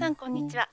[0.00, 0.66] 皆さんこんにちは。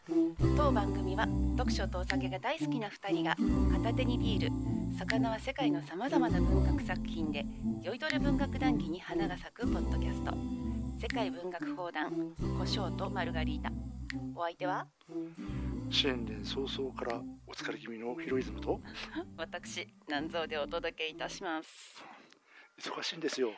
[0.55, 3.35] 当番組は読書とお酒が大好きな2人が
[3.73, 7.45] 片手にビール魚は世界のさまざまな文学作品で
[7.83, 10.31] 酔いどれ文学談義に花が咲くポッドキャスト。
[10.97, 13.69] 世界文学砲弾胡椒とマルガリータ。
[14.33, 14.87] お相手は？
[15.89, 18.79] 新年早々からお疲れ気味のヒロイズムと
[19.35, 22.01] 私南蔵でお届けいたします。
[22.79, 23.49] 忙しいんですよ。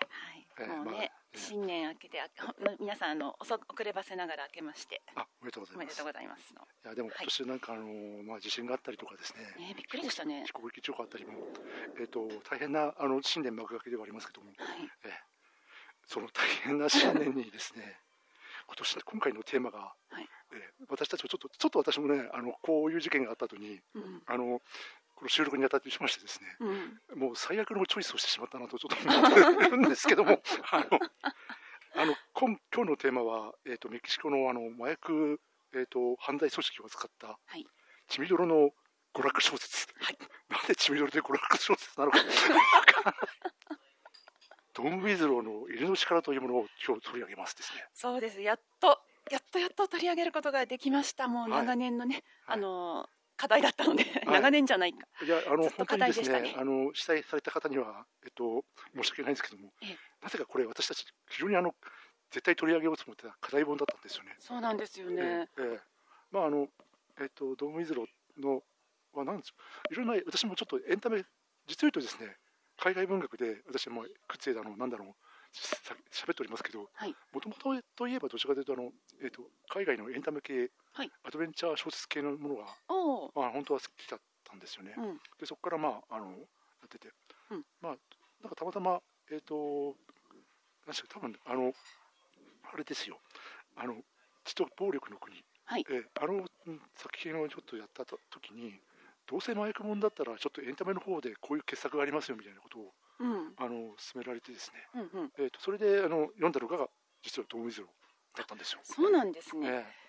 [0.56, 2.22] はい、もうね、新年明けて
[2.80, 5.02] 皆さんあの遅遅ればせながら明けまして。
[5.16, 5.76] あ、おめでとうございます。
[5.76, 6.62] おめでとうございますの。
[6.62, 9.44] いやでも今年なんかあのーまあ地震があったりとかですね。
[9.58, 10.44] ねびっくりでしたね。
[10.46, 11.48] 飛行機事故あったりも、
[12.00, 14.92] えっ、と大変なあの新年幕開けではありますけども、はい。
[15.04, 15.14] えー
[16.08, 18.00] その大変な新年にですね、
[18.66, 20.28] 今年今回のテーマが、はい。
[20.54, 24.24] えー私たちもちょっとちょっと私もねあのこういう事件があった後にうん。
[24.26, 24.62] あの
[25.20, 26.48] この収録にあたってしましてですね。
[26.62, 30.40] うんもう最悪のチョイスをしてしまったなとちょっと思ってるんですけども、
[30.72, 30.86] あの、
[32.02, 35.42] あの今今日のテーマは、えっ、と、メキシコのあの麻薬、
[35.76, 37.68] えっ、と、犯罪組織を扱った、はい
[38.08, 38.72] 血みどろの
[39.14, 39.88] 娯楽小説。
[40.00, 40.18] はい
[40.50, 42.20] なんで血みどろで娯楽小説なのか。
[44.74, 47.86] ドン・ウィズローの犬の力というものを今日取り上げますですね。
[47.94, 53.10] そうですやっとやっとやっと取り上げることができましたもうはい長年のね、はいあの
[53.40, 54.06] 課題だったので、い。
[54.26, 55.08] 長年じゃないか。
[55.24, 61.74] いや、あの、本当にですね、あの、被災された方には、えっと、申し訳ないんですけどもええ、なぜかこれ私たち、非常にあの、
[62.32, 64.36] 絶対取り上げようと思ってた課題本だったんですよね。
[64.40, 65.80] そうなんですよえね、えええ
[66.32, 66.68] まああの
[67.20, 68.06] えっ、とドームイズロ
[68.38, 68.62] の
[69.14, 69.54] はなんです
[69.90, 71.24] いろんな私もちょっとエンタメ
[71.66, 72.38] 実を言うとですね
[72.78, 75.14] 海外文学で私もくっついだのなんだろう
[75.52, 77.16] さ喋っておりますけどはい。
[77.34, 78.92] もともとといえばどちらかというとあの、
[79.24, 81.12] えっと海外のエンタメ系、はい。
[81.24, 82.66] アドベンチャー小説系のものが、
[83.36, 84.94] まあ、本当は好きだったんですよね。
[84.98, 85.18] うん。
[85.40, 86.34] でそこからまああのや
[86.86, 87.10] ってて、
[87.52, 87.64] うん。
[87.82, 87.96] まあ
[88.42, 89.02] なんかたまたま
[89.32, 89.96] えっ、と
[90.86, 91.74] 何でし多分あの
[92.74, 93.20] あれですよ。
[93.76, 93.96] あの
[94.44, 95.36] 血と暴力の国、
[95.66, 95.86] はい。
[95.90, 98.80] えーあのうん作品をちょっとやったと時に
[99.28, 103.54] どうせ麻薬もんだったらちょっとエンタメの方でこういう傑作がありますよみたいなことをうん。
[103.58, 105.32] あの勧められてですね、うんうん。
[105.38, 106.88] えー、とそれであの読んだのが
[107.22, 107.90] 実は「ドームイズロー」
[108.38, 108.80] だったんですよ。
[108.84, 110.09] そうなんですね、ええ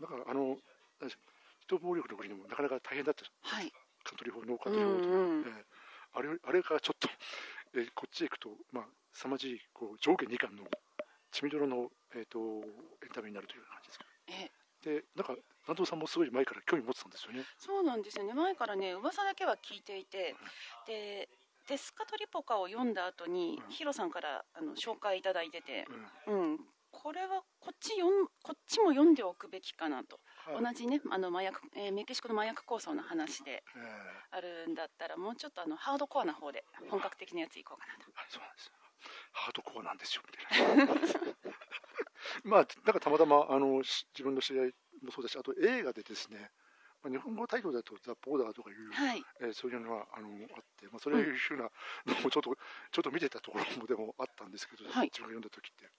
[0.00, 0.58] だからあの
[1.00, 3.72] 何でしょう血と暴力の国でもなかなか大変だったはい。
[4.04, 5.40] カントリー法ノーカうントリー法とんうん。
[5.40, 5.64] えー
[6.16, 7.08] あれあれがちょっと、
[7.74, 10.62] えーこっちへ行くと、まあ凄まじいこう上下2巻の
[11.32, 12.38] 血みどろの、えー、と
[13.02, 17.42] エンタメになるという感じですけえど、でなんか、南藤さんもすごい前から興味持ってたんですよね。
[17.58, 18.32] そうなんですよね。
[18.32, 20.36] 前からね噂だけは聞いていて
[20.86, 21.28] で
[21.66, 23.72] デスカトリポカを読んだ後に、うん。
[23.72, 25.88] ヒロさんからあの紹介いただいてて
[26.26, 26.52] うん。
[26.52, 26.58] うん
[27.04, 30.18] これはこっち読んこっちも読んでおくべきかなと、
[30.50, 30.64] はい。
[30.64, 38.10] 同じねあの麻薬、えーメキシコの麻薬構想の話でえーあるんだったらもうちょっとあのハードコアな方で本格的なやついこうかなと。
[38.16, 38.72] あそうなんですよ。
[39.32, 40.94] ハードコアなんですよみたいな。
[42.42, 46.50] まあ、なんかたまたまあのし自分の知り合いもそうだし、あと映画でですね、
[47.02, 49.22] まあ、日本語タイトルだと、ザ・ボーダーとかいう、はい。
[49.40, 51.64] えーそういうのがあのあって、まあ、そういうふうな
[52.06, 52.56] のもちょっと、
[52.90, 55.10] ちょっと見てたところもでもあったんですけど、はい。
[55.12, 55.90] 自分が読んだ時って。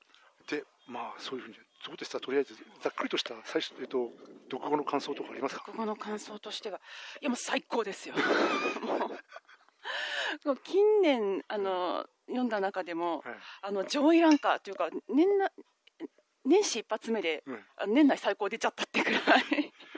[0.48, 4.10] で、まあ、そういうふうに、そうですとりあえず、ざっくりとした最初、えっと、
[4.52, 5.64] 読後の感想とかありますか？
[5.66, 6.80] 国語の感想としては
[7.22, 8.16] いやもう最高ですよ。
[10.46, 13.36] もう近年あの読んだ中でもはい。
[13.64, 15.50] あの上位ランカーというか年な
[16.46, 17.66] 年始一発目でうん。
[17.78, 19.22] あ年内最高出ちゃったってくらい。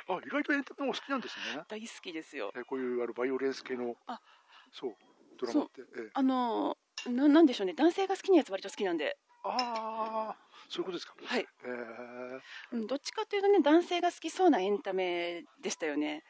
[0.10, 1.64] あ、意外とエンタメも好きなんですね。
[1.68, 2.52] 大好きですよ。
[2.56, 4.22] えーこういうあのバイオレンス系の、あ。
[4.72, 4.96] そう、
[5.38, 5.82] ドラマって。
[5.82, 7.74] えーあのななんでしょうね。
[7.74, 10.36] 男性が好きなやつ割と好きなんで、ああ、
[10.70, 11.14] そういうことですか。
[11.24, 11.48] はい。
[11.64, 12.40] えー。
[12.74, 16.24] うん、どっちかというとね男性が好きそうなエンタメでしたよね。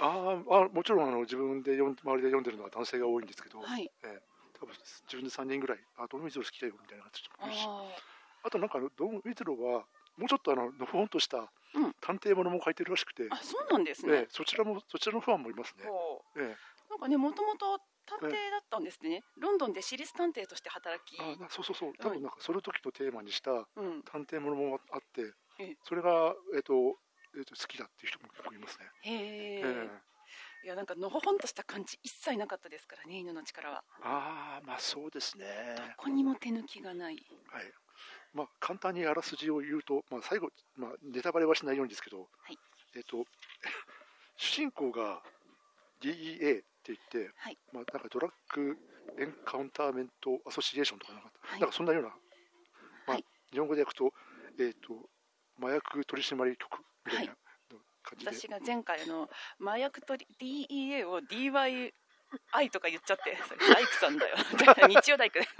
[0.00, 3.90] あーあ、もちろんあの自分で読ん周りで読んでるのは男性が多いんですけど、はい。
[4.02, 4.20] えー
[4.60, 4.72] 多分
[5.06, 9.84] 自分で3人ぐらい、あ、ドン・ウィズロー好きだよみたいな人もいるし、ああとなんかドン・ウィズローは、
[10.16, 11.94] もうちょっとあののほほんとしたうん。
[12.00, 14.16] 探偵ものも書いてるらしくて、あそうなんですえね。
[14.24, 15.84] え、そちらもそちらのファンもいますね。
[16.36, 16.56] ええ、
[16.88, 19.22] なんかねもともと探偵だったんですね。
[19.38, 21.20] ロンドンで私立探偵として働き。
[21.20, 24.02] あなそうそうそう、多分なんかその時のテーマにしたうん。
[24.02, 26.98] 探偵ものもあってええ、それが、えっと
[27.36, 28.86] えっと好きだっていう人も結構いますね。
[29.02, 29.60] へえ。
[29.60, 30.14] ええ。
[30.64, 33.84] いやなんかのほほんとした感じ一切なかったですからね犬の力は。
[34.02, 35.74] ああ、まあそうですね。
[35.76, 37.16] どこにも手抜きがない。
[37.50, 37.72] はい。
[38.32, 42.58] まあ、簡単にあらすじを言うと、まあ、最後、まあ、ネタバレはしないようにですけど、はい。
[42.96, 43.24] えっ、と、
[44.36, 45.22] 主人公が
[46.00, 46.62] DEA
[46.92, 47.58] 言って、はい。
[47.72, 48.76] まあ、なんかドラッグ
[49.18, 51.60] エンカウンターメントアソシエーションとかなんか、はい。
[51.60, 52.14] なんかそんなような、ま
[53.08, 53.24] あはい。
[53.52, 54.12] 日本語で訳すと、
[54.58, 55.08] えっ、と、
[55.60, 57.34] 麻薬取締局みたいな
[58.02, 59.28] 感じで、私が前回あの
[59.60, 61.92] 麻薬取り DEA を DYI
[62.70, 64.36] とか言っちゃってそれ 大工さんだよ。
[64.88, 65.50] 日曜大工だよ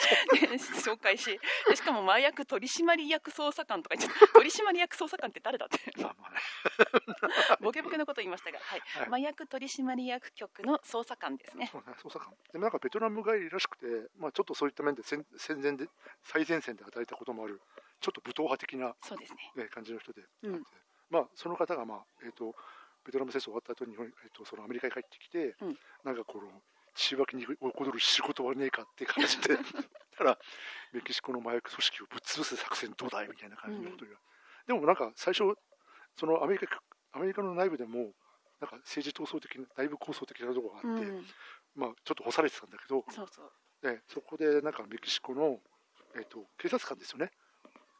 [0.82, 1.38] 紹介し
[1.68, 4.32] でしかも麻薬取締役捜査官とか言っちゃった。
[4.38, 5.78] 取締役捜査官って誰だって。
[7.60, 8.80] ボケボケのこと言いましたが、はい。
[8.80, 9.06] はい。
[9.06, 11.70] 麻薬取締役局の捜査官ですね。
[11.72, 12.34] 捜査官。
[12.52, 13.86] でもなんかベトナム帰りらしくて、
[14.16, 15.88] まあ、ちょっとそういった面で戦戦前で
[16.22, 17.60] 最前線で働いたこともある
[18.00, 19.52] ちょっと武闘派的な、そうですね。
[19.56, 20.64] えー感じの人で、うん。
[21.10, 22.54] まあ、その方が、まあえー、と
[23.04, 25.78] ベトナム戦争終わった後にえー、とそのアメリカに帰ってきて、うん。
[26.04, 26.62] なんかこの
[27.00, 29.56] 血湧きに起こる仕事はねえかって感じで。
[29.56, 29.62] だ
[30.16, 30.38] から
[30.92, 34.12] メキシコの麻薬組織をぶっ潰す作戦どうだいみたいな感じのことが、
[34.66, 35.56] でもなんか最初
[36.16, 36.82] そのアメリカ
[37.12, 38.12] アメリカの内部でも
[38.60, 41.26] なんか政治闘争的な内部構想的なところがあって、うん。
[41.74, 43.26] まあ、ちょっと干されてたんだけど、そう
[43.80, 45.58] でそこでなんかメキシコの、
[46.14, 47.32] えっと警察官ですよね。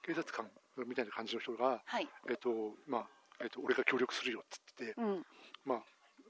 [0.02, 2.08] 警察官みたいな感じの人が、はい。
[2.28, 3.08] えっとまあ
[3.40, 5.26] えっと俺が協力するよっつってて、うん。
[5.64, 5.82] まあ、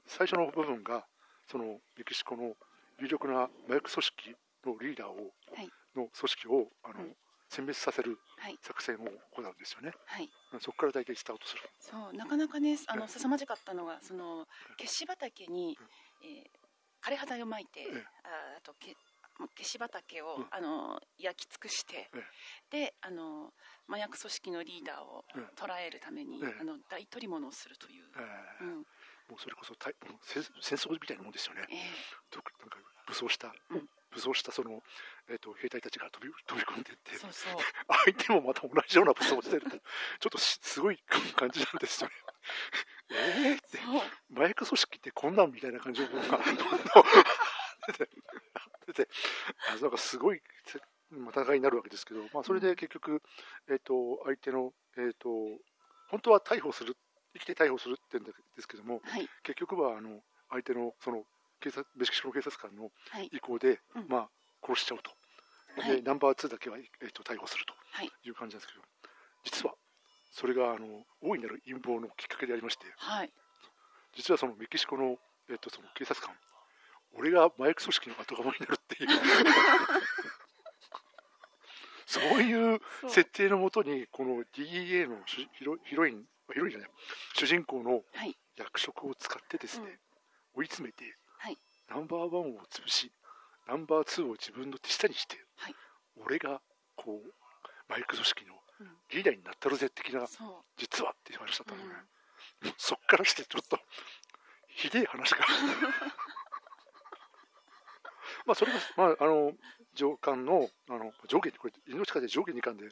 [0.07, 1.05] 最初の部分が
[1.51, 1.65] その
[1.97, 2.53] メキシコの
[2.99, 5.69] 有力な麻薬組織のリーダーを、はい。
[5.95, 7.15] の組織をあの、うん
[7.51, 8.57] 殲滅させるはい。
[8.61, 8.99] 作戦を
[9.35, 9.91] 行うんですよね。
[10.05, 10.29] はい。
[10.61, 11.61] そこから大体スタートする。
[11.81, 13.11] そうなかなかねあのええ。
[13.11, 14.47] 凄まじかったのがその
[14.79, 15.77] 消し畑に、
[16.23, 16.49] えー
[17.03, 18.05] 枯れ葉剤をまいて、ええ。
[18.23, 18.95] ああとけ
[19.57, 20.45] 消し畑を、うん。
[20.51, 22.23] あの焼き尽くして、え
[22.69, 23.51] であの
[23.89, 25.55] 麻薬組織のリーダーをええ。
[25.59, 26.55] 捕らえるために、ええ。
[26.61, 28.83] あの大取り物をするという、えーうん
[29.31, 31.63] もうそれこそ戦戦争みたいなもんですよね。
[31.71, 31.79] ええ。
[32.29, 32.75] となんか
[33.07, 33.87] 武装した、うん。
[34.11, 34.83] 武装したその、
[35.31, 37.55] えっと兵隊たちが飛び飛び込んでいってそうそう。
[38.11, 42.15] 相手もまた同じような武装をしてるってちょっとしすごい感じなんですよね。
[43.11, 43.79] えーって。
[44.35, 46.39] 麻薬組織ってこんなんみたいな感じのものが
[47.87, 48.09] 出て
[48.87, 49.09] 出て
[49.69, 50.41] あなんかすごい
[51.09, 53.23] 戦いになるわけですけど、まあ、それで結局、
[53.69, 55.29] えっと相手の、えっと
[56.09, 56.97] 本当は逮捕する
[57.33, 59.27] 生きて逮捕するってんですけどもはい。
[59.43, 61.23] 結局はあの相手のその
[61.61, 63.29] 警察メキシコの警察官のはい。
[63.31, 64.07] 意向で、うん。
[64.09, 64.29] まあ、
[64.65, 65.11] 殺しちゃうと、
[65.81, 65.97] はい。
[65.97, 68.11] でナンバー2だけは、えっと逮捕するとはい。
[68.23, 68.83] いう感じなんですけど
[69.43, 69.75] 実は
[70.31, 73.31] それがあの大いなる陰謀のきっかけでありましてはい。
[74.15, 75.17] 実はそのメキシコの,、
[75.49, 76.35] えっとその警察官
[77.13, 79.09] 俺が麻薬組織の後釜になるっていう。
[82.07, 85.47] そういう設定のもとにこの DEA のヒ
[85.95, 86.89] ロインヒロインじゃない
[87.35, 88.35] 主人公のはい。
[88.57, 89.99] 役職を使ってですね、
[90.53, 91.57] 追い詰めてはい。
[91.89, 93.11] ナンバーワンを潰し
[93.67, 95.75] ナンバーツーを自分の手下にして、はい。
[96.17, 96.61] 俺が
[96.95, 97.31] こう
[97.89, 98.87] 麻薬組織のうん。
[99.11, 100.49] リーダーになったるぜ的なそう。
[100.77, 101.95] 実はっていう話だったので、
[102.63, 102.73] うん。
[102.77, 103.79] そっからしてちょっと
[104.67, 105.45] ひでえ話が
[108.45, 109.53] まあそれが、まあ、あの
[109.93, 112.85] 上巻のあの上下にこれ命かで上下2巻で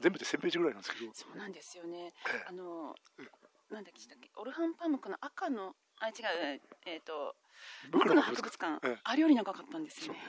[0.00, 2.12] 全部で1000ページぐらいなんですけど、そうなんですよね。
[2.26, 3.28] えあのうん
[3.70, 7.36] なんだっけしたっけオルハンパムクの赤のあ違うええっ、と
[7.84, 8.98] え僕の博物館、ええ。
[9.04, 10.20] あれより長かったんですよね。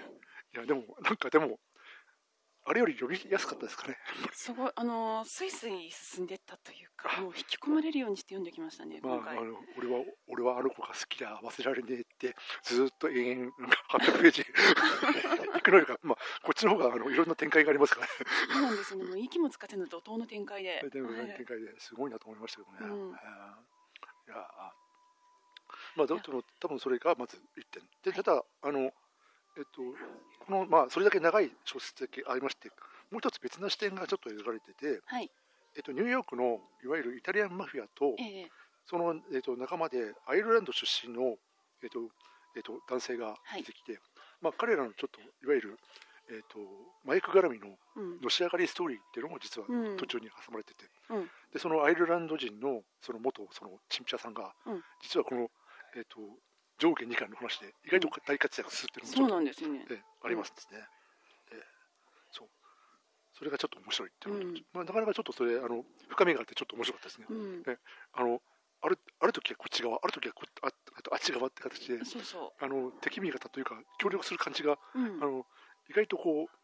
[0.54, 1.60] いやでもなんかでも
[2.70, 3.98] あれより読みやすかったですかね。
[4.32, 14.42] すごいあのスイスイ進んでったというかもう引き込まれるようにして読んできましたねまあ、あの俺は俺はあの子が好きだ忘れられねえってずーっと延々なんか800ページ。
[15.58, 18.06] いくのよりか、まあ、こっちの方があのいろんな展開がありますから。
[18.06, 18.14] ね
[18.54, 19.06] そうなんですよね。
[19.06, 21.28] もう息も使っての怒涛の展開で、でもはい。
[21.38, 23.10] 展開ですごいなと思いましたけどね、うん。
[23.10, 24.32] えー。
[24.32, 24.48] いや
[25.96, 26.22] まあどの
[26.60, 27.84] 多分それがまず1点。
[28.04, 28.92] でただあの
[29.60, 29.84] えっと
[30.46, 32.70] このまあそれだけ長い小説だけありまして
[33.12, 35.30] もう一つ別な視点がちょっと描かれてて、はい。
[35.76, 38.52] えっと、ニューヨークのいわゆるイタリアンマフィアとええ
[38.86, 41.38] その、えっと、仲間でアイルランド出身の、
[41.84, 42.00] えっと
[42.56, 44.00] えっと、男性が出てきて、
[44.42, 45.78] まあ、彼らのちょっといわゆる、
[46.30, 46.58] えっと、
[47.06, 48.22] マイク絡みのうん。
[48.22, 49.98] のし上がりストーリーっていうのも実はうん。
[49.98, 51.30] 途中に挟まれてて、うん。
[51.54, 54.84] でそのアイルランド人のその元そのチンピラさんが、うん。
[55.02, 55.50] 実はこの、
[55.96, 56.18] えっと
[56.80, 59.86] 上下2巻の話で意外と大活躍するっていうのそうもちょっなんですよね。
[59.86, 60.80] と、えありますですね、
[61.52, 61.60] で
[62.32, 62.48] そう。
[63.36, 64.66] それがちょっと面白いっていうのと、うん。
[64.74, 67.64] まあ、なかなかちょっとそれあの深みがあってちょっと面白かったですね、うん。
[68.16, 68.42] あの
[68.82, 75.24] あるある時はこっち側ある時はこああとあっち側って形でそうそあの敵味方というか協力する感じが、う、うん。
[75.24, 75.44] あの
[75.92, 76.60] 意外とこう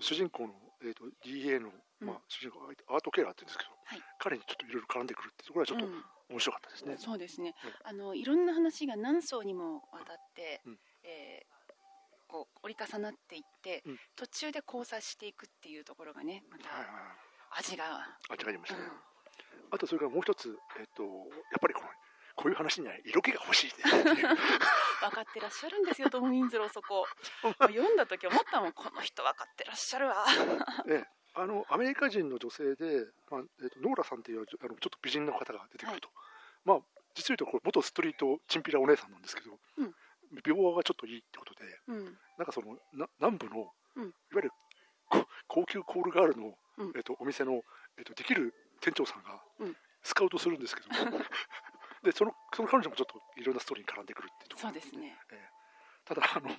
[0.00, 1.70] 主人公の、えー、と DA の、
[2.02, 2.08] うん。
[2.10, 2.58] まあ、主人公
[2.90, 4.02] アート・ケラーって言うんですけど、はい。
[4.18, 6.96] 彼にちょっといろいろ絡んでくるってところはちょっとうん面白かったですね。
[6.98, 7.54] そうですね。
[7.64, 10.78] うん、あのいろんな話が何層にもわたって、うん。
[11.04, 11.54] えー
[12.26, 13.98] こう折り重なっていって、うん。
[14.16, 16.86] 途中で交差していくっていうところがねまはいはい
[17.52, 18.90] た味が、はい、あ違いましたね、うん。
[19.70, 21.86] あとそれからもう一つ、えっとやっぱりこの
[22.36, 24.14] こういう話には色気が欲しい 分
[25.14, 27.06] かってらっしゃるんですよトム・ウィンズローそこ。
[27.60, 30.24] 読んだ時思ったもんこの人分かってらっしゃるわ。
[30.88, 36.08] ええあのアメリカ人の女性で、まあえっとノーラさんっていうあのちょっと美人の方が出てくると、
[36.64, 36.78] まあ
[37.14, 39.94] 実を言うとこれ元ストリートチンピラお姉さんなんですけど、うん。
[40.42, 42.04] 美貌がちょっといいってことでうん。
[42.38, 44.04] なんかそのな南部の、うん。
[44.04, 44.50] いわゆる
[45.70, 46.92] 級コールガールの、うん。
[46.96, 47.62] えっとお店の、
[47.98, 49.76] えっとできる店長さんがうん。
[50.02, 51.18] スカウトするんですけども、
[52.04, 54.68] でそのその彼女もちょっといろんなストーリーに絡んでくるっていうところ。
[54.68, 55.18] そうですね。
[56.04, 56.50] ただあの、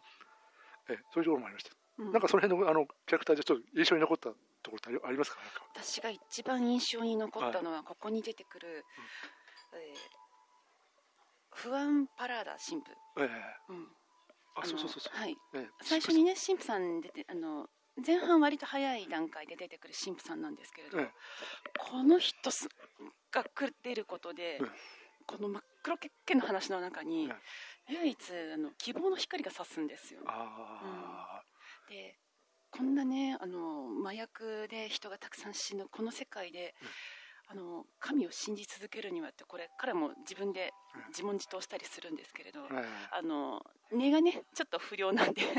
[0.90, 2.12] えそういうところもありました、うん。
[2.12, 4.34] なんかその辺のあのキャラクターでちょっと印象に残った
[4.66, 5.38] ところってありますか？
[5.76, 8.84] 私が一番印象に残ったのはここに出てくる、
[9.74, 9.98] えー
[11.58, 13.30] フアン・パラーダ神父、ええ
[13.70, 13.88] うん。
[14.56, 15.70] あのそうそうそうそう、はい、ええ。
[15.84, 17.68] 最初にね神父さん出てあの
[18.06, 21.12] 前半割と早い段階で出てくる神父さんなんですけれど、ええ。
[21.80, 22.68] この人す
[23.32, 24.72] が来出ることで、うん
[25.28, 27.28] この真っ黒けっけの話の中に、
[27.90, 28.20] 唯一
[28.54, 30.20] あの希望の光が差すんですよ。
[30.28, 31.42] あ
[31.90, 32.16] で
[32.78, 36.76] こんなねあの麻薬で人がたくさん死ぬこの世界で、
[37.48, 41.02] あの神を信じ続けるにはってこれ彼も自分でうん。
[41.10, 45.42] 自問自答したりするんですけれど、あ、ええあの根がねちょっと不良なんで。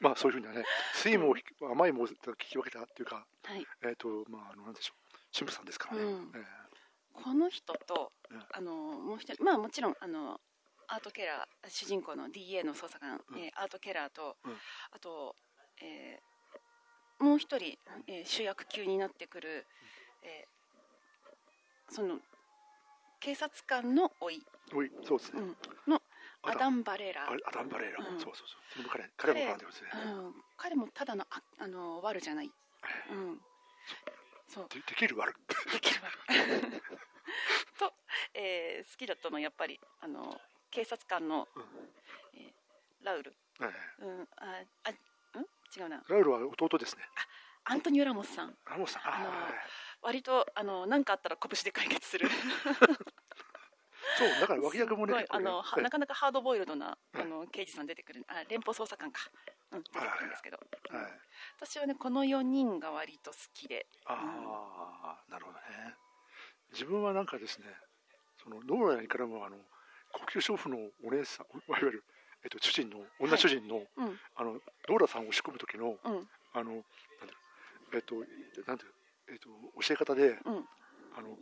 [0.00, 1.34] まあそういうふうにはね酸いも
[1.70, 3.66] 甘いも聞き分けたっていうかはい。
[3.82, 6.32] えっ、とまああのなんでしょう神父さんですからね、うん。
[6.34, 6.44] え
[7.14, 8.46] この人とうん。
[8.50, 10.40] あのもう一人まあもちろんあの
[10.88, 13.38] アート・ケラー主人公の DA の捜査官、うん。
[13.38, 14.52] えーアート・ケラーと、うん。
[14.92, 15.34] あと、
[15.82, 16.26] えー
[17.18, 17.78] もう一人、
[18.08, 19.66] えー主役級になってくる、
[20.22, 22.18] えーその
[23.20, 25.56] 警察官の甥、えおいそうですね、うん、
[25.92, 26.02] の
[26.42, 28.20] アダン・バレーラあアダンバレーラ、うん。
[28.20, 28.84] そうそうそう。
[28.90, 32.50] 彼彼も絡んでますね、うん、彼もただのああの悪じゃない、
[33.10, 33.40] えうん、
[34.48, 34.66] そう。
[34.72, 35.34] えでできる悪。
[35.72, 36.82] できる悪。
[37.78, 37.92] と、
[38.34, 40.38] えー好きだったのはやっぱりあの
[40.76, 41.62] 警察官の、うん。
[42.34, 42.52] えー
[43.02, 45.42] ラウル、ええうん、ああん？
[45.74, 46.02] 違うな。
[46.08, 47.02] ラウルは弟ですね。
[47.64, 48.54] アントニオ・ラモスさん。
[48.68, 49.02] ラモスさん。
[49.06, 49.48] あのあ
[50.02, 52.28] 割とあの何かあったら拳で解決する。
[54.18, 58.24] そうだから脇役もねあのはええなかなかハードボイルドなええあの刑事さん出てくる。
[58.28, 59.30] あ連邦捜査官か、
[59.70, 60.58] うん、出てくるんですけど、
[60.90, 61.12] うんはい
[61.58, 63.86] 私はねこの4人が割と好きで。
[64.04, 65.96] ああ、なるほどね。
[66.72, 67.72] 自分はなんかですね
[68.42, 69.56] そのノーラに絡むあの
[70.16, 72.04] 高級娼婦のお姉さんいわゆる、
[72.42, 74.18] えっと、主人の女主人の,、うん。
[74.34, 76.28] あのノーラさんを仕込む時のうん。
[76.54, 76.84] あのなんだ
[77.94, 78.14] えっと
[78.66, 78.84] なんて
[79.28, 79.48] えっと
[79.80, 80.64] 教え方でうん。
[81.16, 81.36] あの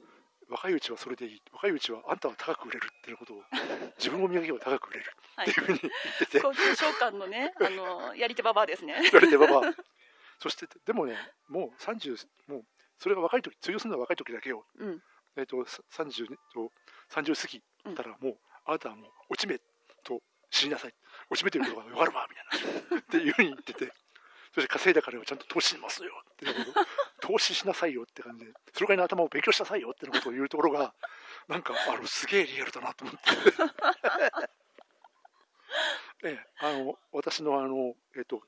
[0.50, 3.42] 若いうちはそれでいい若いうちはあんたは高く売れるっていうことを
[3.96, 9.00] 自分を磨けば高く売れるはいっていうふうに言ってて、高級召喚のねあのやり手ババアですね。
[9.02, 9.74] 言われてばば
[10.38, 11.16] そしてでもね
[11.48, 12.66] もう30もう
[12.98, 14.66] それが若い時通用するのは若い時だけよ。
[14.76, 15.02] うん。
[15.36, 16.70] えっとさ30と
[17.10, 18.38] 30過ぎたらもう、
[18.74, 19.58] あなたはもう落ち目
[20.02, 20.94] と死になさい。
[21.30, 22.98] 落ち目ということが分かるわみたいな。
[23.00, 23.92] っていうふうに言ってて。
[24.54, 26.72] そして稼いだ金はちゃんと投資しますよっていうこ
[27.20, 30.94] と投資しなさいよって感じでそれぐらいの頭を勉強しなさいよっていうことを言うところが
[31.48, 33.20] なんかあのすげえリアルだなと思って。
[36.28, 38.44] ええあの私のあの、えっと、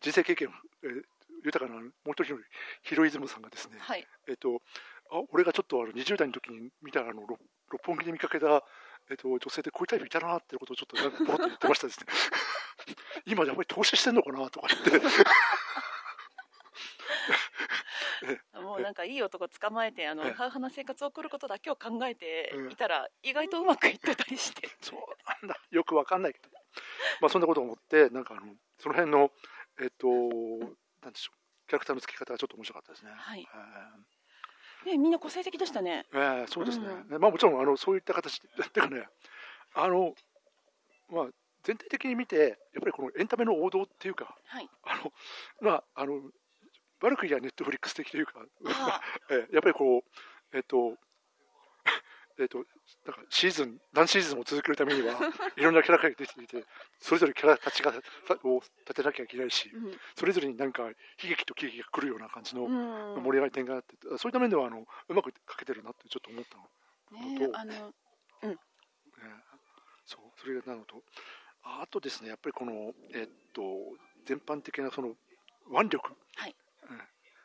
[0.00, 0.48] 人生経験、
[0.82, 1.04] えー
[1.44, 2.40] 豊かなもう一人の
[2.82, 4.06] ヒロイズムさんがですね、はい。
[4.28, 4.62] えっと、
[5.10, 8.64] あ俺がちょっとあの20代の時に見たあの六六本木で見かけた、
[9.20, 12.06] と、女性でこういうタイプいたなってことをちょっとなんかポロッと言ってましたですね。
[13.26, 15.06] 今やっぱり投資してんのかなとか言って。
[18.60, 20.32] もうなんかいい男捕まえてあのええ。
[20.32, 24.68] ハウハな生活を送ることだけを考えてうんいたら意外とうまくいってたりして。
[24.80, 25.00] そう
[25.42, 25.60] なんだ。
[25.70, 26.48] よくわかんないけど。
[27.20, 29.32] まあそんなことを思ってなんかあのその辺の
[29.80, 30.06] えっと
[31.02, 31.38] なんでしょう。
[31.66, 33.12] キャラクターの付き方がちょっと面白かったですね。
[33.14, 33.42] はい。
[33.42, 33.46] え
[34.86, 36.06] ねみんな個性的でしたね。
[36.12, 39.06] ーえーそうですね、うねまあもちろんあのそういった形でてかね
[39.74, 40.14] あの
[41.10, 41.26] まあ
[41.62, 42.48] 全体的に見てやっ
[42.80, 44.68] ぱりこのエンタメの王道っていうかはい。
[44.84, 45.12] あの
[45.60, 46.20] まああの
[47.02, 48.32] 悪く言えばネットフリックス的というか、
[48.66, 50.04] あ えーやっぱりこ
[50.52, 50.96] うえっ、と
[52.40, 52.64] えっと
[53.04, 55.14] なんかシーズン何シーズンも続けるためには
[55.56, 56.64] いろんなキャラが出ていて
[56.98, 58.00] それぞれキャラたちがさ
[58.44, 60.00] を立てなきゃいけないしうん。
[60.16, 63.22] それぞれになんか悲劇と喜劇が来るような感じのうん。
[63.22, 66.68] 盛り上がり点があって、そういった面ではあのうまくかけてるなってちょっと思ったの、
[67.10, 67.94] とねあの
[68.42, 68.58] ね、
[70.06, 71.02] そうそれなのと
[71.62, 73.62] ああとですねやっぱりこのえっと
[74.24, 75.16] 全般的なその
[75.70, 76.56] 腕力、はい。
[76.88, 77.02] うん。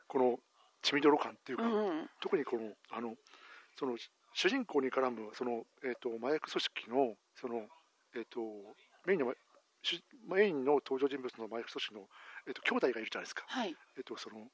[0.07, 0.39] この
[0.81, 2.09] 血みどろ感っていうか、うんうん。
[2.21, 3.15] 特にこのあの
[3.77, 3.97] その
[4.35, 7.63] 主人公に絡むその、えっと麻薬組織のその、
[8.15, 8.39] えっと
[9.07, 9.33] メインの
[9.81, 12.01] 主メインの登場人物の麻薬組織の、
[12.47, 13.75] えっと兄弟がいるじゃないですか、はい。
[13.97, 14.51] えっとその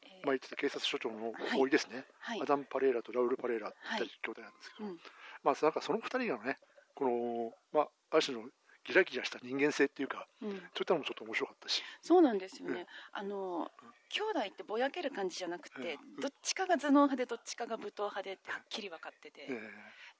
[0.00, 2.40] えーまあ、言ってた警察署長のはい甥ですね、はい。
[2.40, 4.00] アダム・パレーラとラウル・パレーラってはい。
[4.00, 5.00] 兄弟なんですけど、うん。
[5.44, 6.58] まあなんかその二人がね
[6.94, 8.48] この、まあ、ある種の
[8.84, 10.50] ギラギラした人間性っていうかうん。
[10.50, 12.74] そういったのもちょっと面白かったし、そうなんですようん。
[12.74, 13.70] ねあの
[14.10, 16.22] 兄弟ってぼやける感じじゃなくてうん。
[16.22, 19.46] どっちかが頭脳派でどっちかが武闘派でってはっきり分かってて。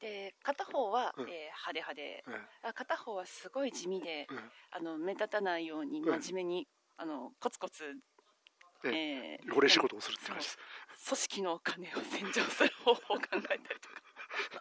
[0.00, 1.28] えで片方はうん。
[1.28, 2.24] えー派手派でえ
[2.64, 4.38] えあ片方はすごい地味でええ
[4.72, 6.20] あの目立たないようにうん。
[6.22, 7.96] 真面目にあのコツコツ、
[8.84, 9.40] ええ。
[9.44, 10.58] ー汚れ仕事をするって感じです。
[11.06, 13.94] 組織のお金を洗浄する方法を考えたりとか、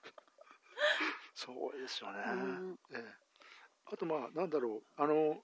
[1.35, 2.19] そうですよね。
[2.25, 2.79] うん。
[2.93, 3.26] ええ
[3.91, 5.37] あとまあなんだろうあの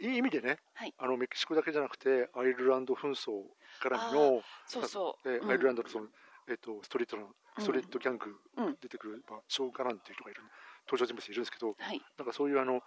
[0.00, 0.94] いい意味でね、はい。
[0.96, 3.44] あのメキシコだけじゃなくてアイルランド紛争
[3.80, 5.36] からのそうそう、うん。
[5.36, 6.06] えアイルランドのその、
[6.48, 8.76] えっとストリートのストリートギャングうん。
[8.80, 10.40] 出てくる、まあ、ショーン・カランっていう人がいる
[10.88, 12.00] 登場人物いるんですけどはい。
[12.16, 12.80] なんかそういうあの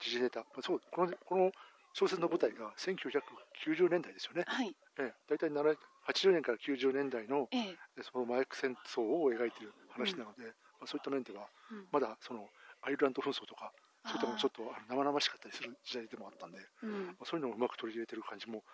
[0.00, 1.52] 時事ネタ、まあ、そうこのこの
[1.94, 4.74] 小説の舞台が1990年代ですよね、はい。
[4.98, 5.74] ええ、大体7
[6.06, 7.76] 80年から90年代のええ。
[7.98, 10.44] えその麻薬戦争を描いている話なので、
[10.78, 11.86] まあ、そういった面ではうん。
[11.92, 12.48] まだその
[12.82, 13.72] アイルランド紛争とか
[14.08, 17.06] そういったものちょっと、生々しかったりする時代でもあったんで、うん。
[17.06, 18.64] まあ、そういうのをうまく取り入れてる感じも、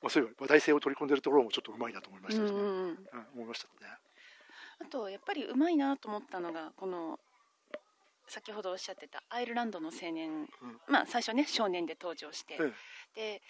[0.00, 2.88] まあ、そういう話題性を取り込んでるところもちょっとうまいなと思いましたね、うんうんうん。
[2.88, 2.98] うん
[3.34, 3.92] 思いましたね。
[4.80, 7.20] あとやっぱりうまいなと思ったのがこの
[8.26, 10.48] 先ほどおっしゃってたアイルランドの青年、
[10.88, 12.58] まあ最初ね少年で登場して、
[13.16, 13.42] えで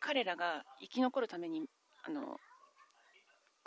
[0.00, 1.62] 彼らが生き残るために
[2.02, 2.38] あの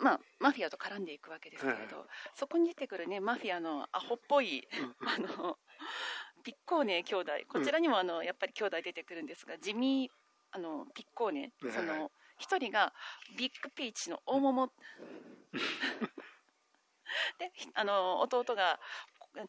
[0.00, 4.68] まあ、マフィアと絡んでいくわけですけれど、そこに出てくるねマフィアのアホっぽい
[5.02, 5.08] うん。
[5.08, 5.56] あの
[6.48, 7.32] ピッコーネ兄弟。
[7.46, 10.10] こちらにもあのやっぱり兄弟出てくるんですが地味
[10.50, 11.42] あのピッコーネ。
[11.42, 12.94] ねその一人が
[13.36, 14.72] ビッグピーチの大桃。
[17.38, 18.80] であの弟が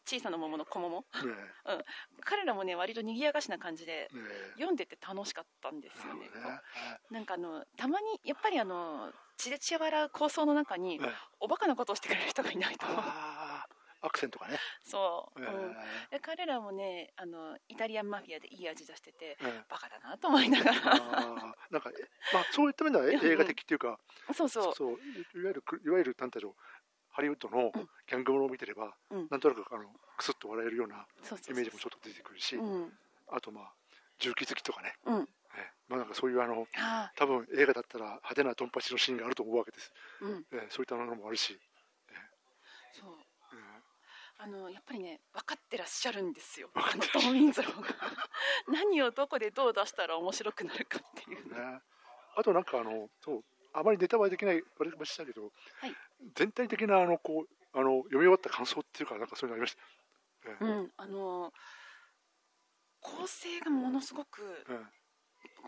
[0.06, 0.98] 小さな桃の小桃。
[1.00, 1.04] ね
[2.22, 4.10] 彼らもね割と賑やかしな感じで
[4.56, 6.28] 読んでて楽しかったんですよね。
[7.10, 11.14] なんかあのたまにやっぱりあの血で血笑う構想の中にええ。
[11.40, 12.84] おバカなことをしてくれる人がいないと
[14.02, 15.76] アクセントがね、そう、えうん。
[16.10, 19.64] で彼らもねあのイタリアンマフィアでいい味出しててええ。
[19.68, 20.80] バカだなと思いながら。
[21.70, 23.98] なんか、えまあ、そういった面ではえ映画的っていうか、
[24.34, 24.74] そうそう。
[24.74, 26.62] そういいわゆるくいわゆるなんだろう
[27.10, 27.88] ハリウッドのうん。
[28.06, 29.28] ギャングものを見てれば、うん。
[29.30, 29.84] なんとなくあの
[30.16, 32.92] クスッと笑えるようなイメージもちょっと出てくるし、うん。
[33.28, 33.72] あとまあ
[34.18, 35.28] 重機好きとかね、うん。
[35.54, 40.46] えまあなんかそういうあのあ多分映画だったら派手なドンパチのシーンがあると思うわけです、あうん。
[40.52, 41.58] えそういったものもあるし、
[44.42, 46.70] あのやっぱりね分かってらっしゃるんですよ。
[47.12, 47.88] トム・ウィンズローが。
[48.68, 51.54] 何をどこでどう出したら面白くなるかっていう。
[51.54, 51.80] ね、
[52.36, 55.94] あとなんかあのそうあまりネタバレできないあれましたけど、はい。
[56.34, 59.82] 全体的なあのこうあの読み終わった感想っていうかなんかそういうのありました、
[60.50, 61.52] えうんあの
[63.02, 64.72] 構成がものすごく、え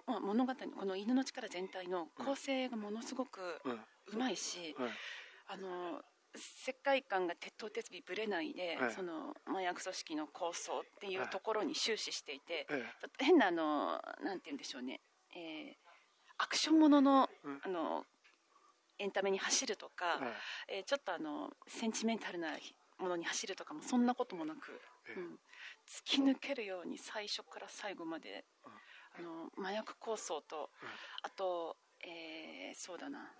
[0.07, 4.91] まあ、物語この犬の力全体の構成がものすごくええうまいし、ええ。
[5.47, 6.03] あの
[6.35, 15.01] 世界観が鉄頭鉄尾ぶれないで、はいその麻薬組織の構想っていうところに終始していて、えちょっと変なあのなんて言うんでしょうね、
[15.35, 15.93] えー
[16.39, 17.61] アクションものの,、うん。
[17.63, 18.05] あの
[18.99, 20.19] エンタメに走るとか、
[20.69, 20.77] ええ。
[20.79, 22.49] えーちょっとあのセンチメンタルな
[22.99, 25.21] ものに走るとかもそんなこともなく、ええ。
[25.21, 25.39] うん。
[25.87, 28.45] 突き抜けるように最初から最後まで、
[29.19, 30.89] あの麻薬構想と、うん。
[31.23, 33.31] あと、えーそうだな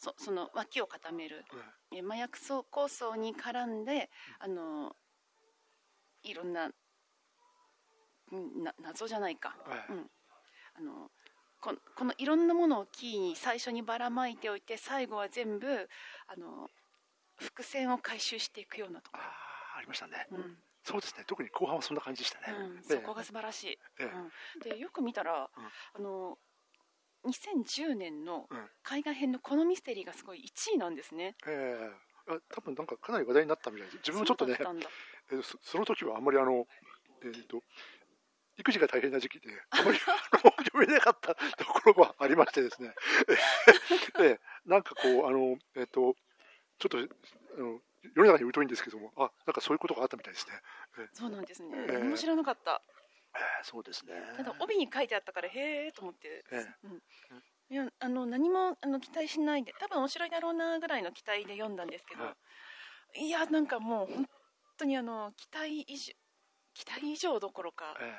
[0.00, 1.44] そその脇を固める、
[1.92, 2.00] ええ。
[2.00, 2.38] ー麻薬
[2.70, 4.08] 構想に絡んで、
[4.38, 4.96] あの
[6.22, 6.70] いろんな
[8.32, 9.92] うんな謎じゃないか、ええ。
[9.92, 10.10] うん、
[10.74, 11.10] あの
[11.60, 15.66] ここのいろんなものをキーに最初にばらまいておいて最後は全部
[16.26, 16.70] あの
[17.36, 20.26] 伏線を回収していくようなとこああありましたね。
[20.30, 20.56] ろ、うん。
[20.82, 21.24] そうですね。
[21.26, 22.94] 特に後半はそんな感じでしたね、うん、ええ。
[22.94, 24.04] そこが素晴らしい、ええ。
[24.04, 25.50] うん、でよく見たら、
[25.94, 26.38] あの
[27.26, 28.68] 2010年のうん。
[28.82, 31.36] 海外編のこのミステリーがすごい1位なんですね。
[31.46, 32.10] ええ。
[32.28, 34.56] あ多分なんかかなり話題になったみたいです自分もちょっとね
[35.32, 36.66] えーそその時はあんまりあの、
[37.24, 37.62] えー、と
[38.58, 42.94] 育児が大変な時期であまり あの読めなかったところがありましてですね。
[44.20, 46.14] ええなんかこうあのえっ、と
[46.78, 47.80] ちょっとあの
[48.14, 50.60] 世の中に疎いんですけどもあなんかそういうことがあったみたいですね、
[51.12, 51.92] そうなんですね、ええ。
[51.92, 52.82] 何も知らなかった
[53.40, 54.12] ええそうですね。
[54.36, 56.66] ただ帯に書いてあったからへえと思って、ええ。
[56.84, 57.02] うん、
[57.70, 62.36] いやあの何もあの期待しないで多分面白いだろうなぐらいの期待で読んだんですけど、、は
[63.14, 63.30] い。
[63.30, 64.28] やなんかもう本
[64.78, 66.12] 当にあの期待以上
[66.74, 68.14] 期待以上どころか、え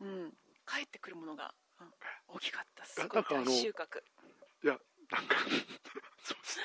[0.00, 0.32] うん、
[0.66, 1.86] 帰ってくるものが、うん
[2.28, 2.84] 大きかった。
[2.84, 3.98] すやごい収穫。
[4.62, 4.78] えいや
[5.10, 5.36] なんか
[6.24, 6.60] そうです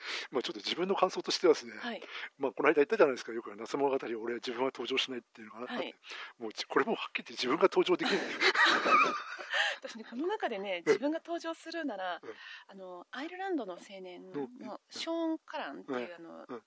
[0.30, 2.02] まあちょっと自分の感想としてはですね、はい。
[2.38, 3.32] まあ、この間言ったじゃないですか。
[3.32, 5.94] よく夏物語を俺は自分は登場しないっていうのがあって、はい。
[6.38, 8.20] もうこれもはっきり言って自分が登場できない。
[9.82, 12.34] 私ねこの中でね自分が登場するなら、うん。
[12.68, 14.58] あのアイルランドの青年うん。
[14.58, 16.14] のショーン・カランっていう、うん。
[16.14, 16.64] あの、うん。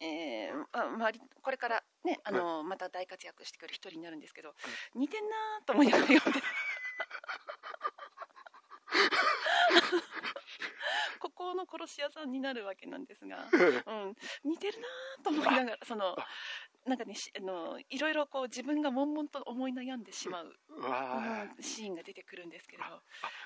[0.00, 1.12] えーあまあ、
[1.42, 4.54] これからねあの、また大活躍してくる一人になるんですけど、
[4.94, 6.42] 似てんなーと思いながら読んで
[11.20, 13.46] ここの殺し屋さんになるわけなんですが、
[13.86, 16.16] うん、似てるなーと思いながらその
[16.84, 22.82] なんかねしあのいろいろこう自分が悶々と思い悩んでしまう、うシーンが出てくるんですけど、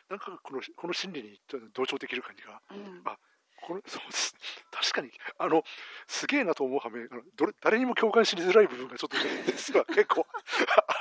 [0.08, 1.40] なんかこのこの心理に
[1.72, 2.62] 同調できる感じが。
[2.70, 3.02] うん。
[3.04, 3.18] あ
[3.62, 4.34] これ そうです。
[4.34, 5.64] ね確かにあの
[6.06, 10.26] すげえなと思う反面あのどれ誰にも共感しづらい部分がちょっと実は結構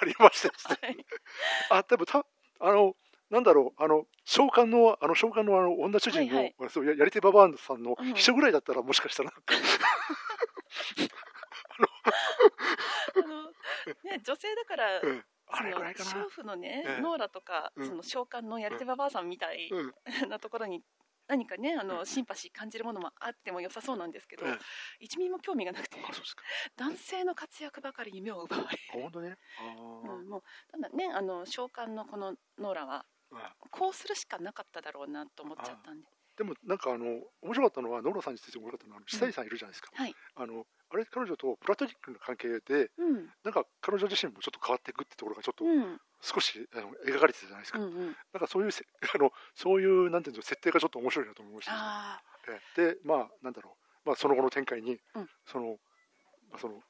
[0.01, 0.78] ありましてですね。
[0.82, 1.06] はい。
[1.69, 2.25] あ多分た
[2.60, 2.95] あの
[3.29, 9.33] なんだろうあの召喚のあの召喚のあの女主人の、はいそうややり手ババアさんのうん秘書ぐらいだったらもしかしたら
[13.15, 13.51] あの
[14.03, 15.23] ね、女性だから、うん。
[15.47, 16.11] あれぐらいかな。
[16.11, 17.88] 娼婦のね、ええノーラとか、うん。
[17.88, 19.93] その召喚のやり手ババアさんみたいうん。
[20.29, 20.83] なところに
[21.27, 22.05] 何かねあのうん。
[22.05, 24.57] シンパシー感じるものもあっても良さそうなんですけど、ええ
[24.99, 25.97] 一ミリも興味がなくて
[26.75, 29.38] 男性の活躍ばかりに目を奪われ、あ本当ね。
[30.03, 33.05] うん、もうただねあの召喚のこのノーラはあ
[33.71, 36.07] こうするしかなかっただろうなと思っちゃったんで。
[36.38, 37.05] でもなんかあの
[37.41, 39.45] 面白かったのはノーラさんについて面白かったのは久井さん。
[39.47, 40.13] いるじゃないですか、はい。
[40.35, 43.31] あのあれ彼女とプラトニックな関係でうん。
[43.43, 45.99] なんか彼女自身もちょっと変わっていくってところがちょっとうん。
[46.21, 48.05] 少しあの描かれてたじゃないですか、うんうん。
[48.05, 52.23] なんかそういうせあのそういうなんていうんですか設定がちょっと面白いなと思いました、
[52.75, 55.29] でまあなんだろう、まあ、その後の展開に、うん。
[55.45, 55.77] その、
[56.51, 56.81] まあ、その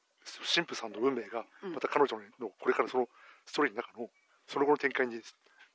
[0.54, 1.72] 神父さんの運命がうん。
[1.74, 3.08] また彼女のこれからその
[3.44, 4.08] ストーリーの中の
[4.48, 5.20] その後の展開に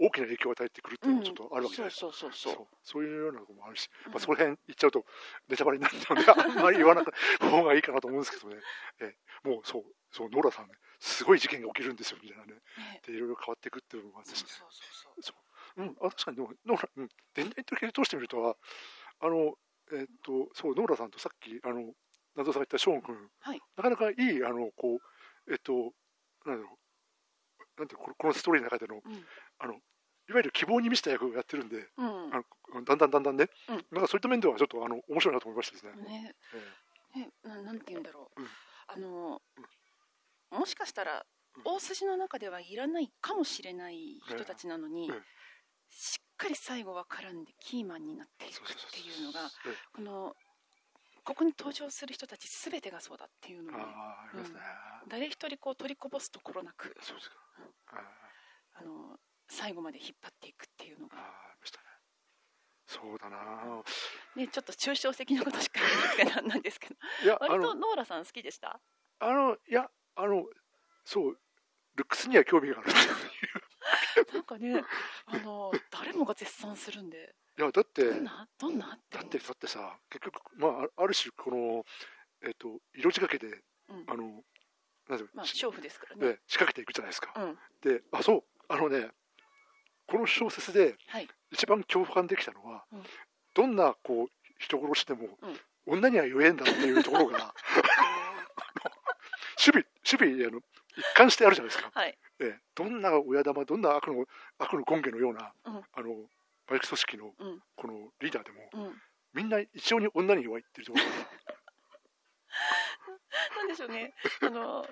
[0.01, 2.67] 大きな影響を与えてくるっていうのがちょっとあるわけじゃないですか、そうそうそうそう。
[2.81, 3.03] そう。
[3.03, 4.11] いうようなところもあるし、うん。
[4.13, 5.05] まあ、その辺言っちゃうと
[5.47, 8.61] ネタバレになっちゃうんで あんまり言わなく方がいいかなと思うんですけどね、
[8.99, 9.47] ええ。
[9.47, 12.53] もうそうそうノラさんねすごい事件が起きるんですよみたいなね。
[12.53, 14.67] ねでいろいろ変わっていくっていうのもあってそうですね
[14.99, 15.21] そう。
[15.21, 15.33] そ
[15.77, 15.83] う。
[15.83, 18.57] うん、あ確かにでもノーラ、うん、電電的に通してみると
[19.19, 19.57] あの、
[19.93, 21.93] えっとそうノーラさんとさっきあの
[22.35, 23.61] 謎さんが言ったショーン君、はい。
[23.75, 24.99] なかなかいいあのこ
[25.47, 25.93] うえっと
[26.45, 26.77] なんだろう。
[27.77, 29.25] なんてのこのストーリーの中でのうん。
[29.59, 29.79] あの
[30.31, 32.07] いわゆる希望に満ちた役をやってるんで、うん。
[32.33, 33.85] あのだんだんだんだんね、うん。
[33.91, 35.91] なんかそういった面ではちょっとあの面白いなと思いましたですね。
[36.03, 36.35] ね
[37.15, 38.47] えねななんて言うんだろう、うん。
[38.87, 39.41] あの、
[40.51, 41.25] もしかしたら
[41.57, 41.63] うん。
[41.65, 45.21] 大筋の中ではいらないかもしれない人たちなのに、うん
[45.93, 49.73] しっかり最後は絡んでキーマンになっていくっていうのがええ。
[49.93, 50.33] この
[51.25, 54.59] ここに登場する人たち全てがそうだっていうのがねああありますね。
[55.09, 56.95] 誰一人こう取りこぼすところなく。
[57.01, 57.35] そうですか。
[57.87, 59.19] ああの
[59.51, 61.85] 最後まで引っ張っていくっていうのあが、ありましたね。
[62.87, 63.83] そうだな。
[64.35, 65.79] ね、ちょっと抽象的なことしか
[66.17, 68.79] 言えなくてなんですけどいやあ割とのノーラさん好きでした？
[69.19, 70.45] あのいやあの
[71.03, 71.37] そう
[71.95, 73.03] ルックスには興味があるってい
[74.31, 74.33] う。
[74.33, 74.83] なんかね
[75.25, 81.83] あの誰もが絶賛するんでいやだってどんなどんなってだってだってさ結局まああある種この
[82.43, 84.43] えっ、と色仕掛けでうんあの
[85.09, 87.33] なんていうまあ娼婦ですからねで仕掛けていくじゃないですか。
[87.35, 89.09] うんであそうあのね
[90.11, 91.29] この小説ではい。
[91.51, 93.03] 一番共感できたのは、うん。
[93.53, 94.27] どんなこう
[94.59, 95.37] 人殺しでも、
[95.85, 97.39] 女には言えんだっていうところが
[99.57, 100.61] 守備守備あの
[100.97, 101.89] 一貫してあるじゃないですか。
[101.93, 102.17] はい。
[102.39, 102.59] ええ。
[102.75, 104.25] どんな親玉どんな悪の
[104.57, 105.83] 悪の根源のような、うん。
[105.93, 106.29] あの
[106.67, 107.63] 麻薬組織のうん。
[107.75, 109.01] このリーダーでも、うん。
[109.33, 111.11] みんな一様に女に弱いっていうところが。
[113.57, 114.13] なんでしょうね。
[114.41, 114.85] あの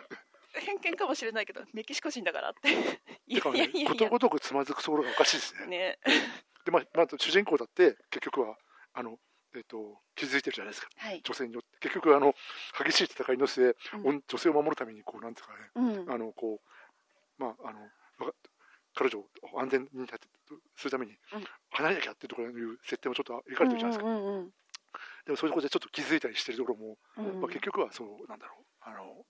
[0.54, 2.70] 偏見かもしれないけどメキシコ人だからって。
[3.28, 3.90] いやいやいや。
[3.90, 5.68] ことごとくつまずくところがおかしいですね。
[5.68, 6.00] ね。
[6.66, 8.58] でまあ、まあ、主人公だって結局は
[8.94, 9.20] あの、
[9.56, 10.90] えっと気づいてるじゃないですか。
[10.98, 11.22] はい。
[11.24, 11.78] 女性によって。
[11.80, 12.34] 結局あの
[12.84, 14.08] 激しい戦いの末、うん。
[14.08, 15.72] 女女性を守るためにこうなんていうかね。
[15.76, 16.12] うん。
[16.12, 16.62] あのこ
[17.40, 17.82] うまああの
[18.26, 18.34] わ
[18.96, 20.08] 彼女を安全に
[20.76, 21.46] するためにうん。
[21.72, 24.54] 離れなきゃっていうところいう設定もちょっと描かれてるじゃないですか、うんうん。
[25.26, 27.42] でもそういうところでちょっと気づいたりしてるところも、うんうん。
[27.42, 28.66] まあ、結局はそうなんだろう。
[28.82, 29.26] あの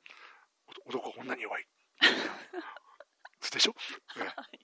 [0.86, 1.66] お男は女に弱い。
[3.52, 3.74] でしょ、
[4.18, 4.60] ええ。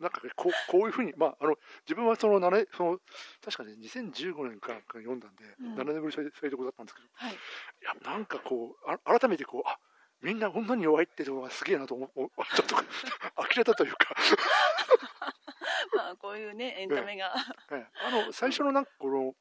[0.00, 1.54] なんかねこうこういうふうに、まあ、あの
[1.86, 2.98] 自分はその7その
[3.44, 5.74] 確かね2015年かか読んだんで、うん。
[5.74, 7.32] 7年ぶりそういうそういうところだったんですけどはい。
[7.32, 7.36] い
[7.84, 9.78] やなんかこうあ改めてこうあ
[10.22, 12.76] みんな女に弱いってところがすげえなと思うおちょっと
[13.36, 14.14] 呆れたというか、
[15.94, 17.34] まあこういうねエンタメが。
[17.70, 17.86] ええ。
[18.06, 19.34] あの最初のなんかこの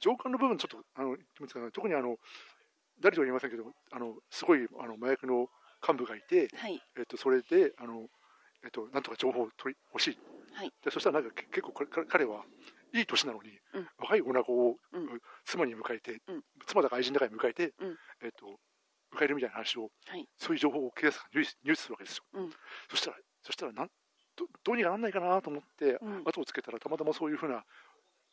[0.00, 1.16] 上官の部分ちょっとあの
[1.72, 2.18] 特にあの
[3.00, 5.46] 誰とは言いませんけどあのすごいあの麻薬の
[5.86, 6.80] 幹部がいて、はい。
[6.98, 8.06] えっと、それであの、
[8.64, 10.18] えっと、なんとか情報を取り欲しい。
[10.52, 10.72] はい。
[10.84, 12.44] でそしたらなんかけ結構彼は
[12.92, 13.88] いい年なのに、うん。
[13.98, 15.20] 若い女子を、うん。
[15.44, 16.42] 妻に迎えて、うん。
[16.66, 17.96] 妻だか愛人だかに迎えて、うん。
[18.22, 18.58] えっと、
[19.16, 20.26] 迎えるみたいな話を、はい。
[20.36, 22.50] そういう情報を警察が入手するわけですよ、うん。
[22.90, 23.86] そしたらそしたらなん
[24.36, 26.22] どどうにかなんないかなと思って、うん。
[26.24, 27.62] 後をつけたらたまたまそういうふうな、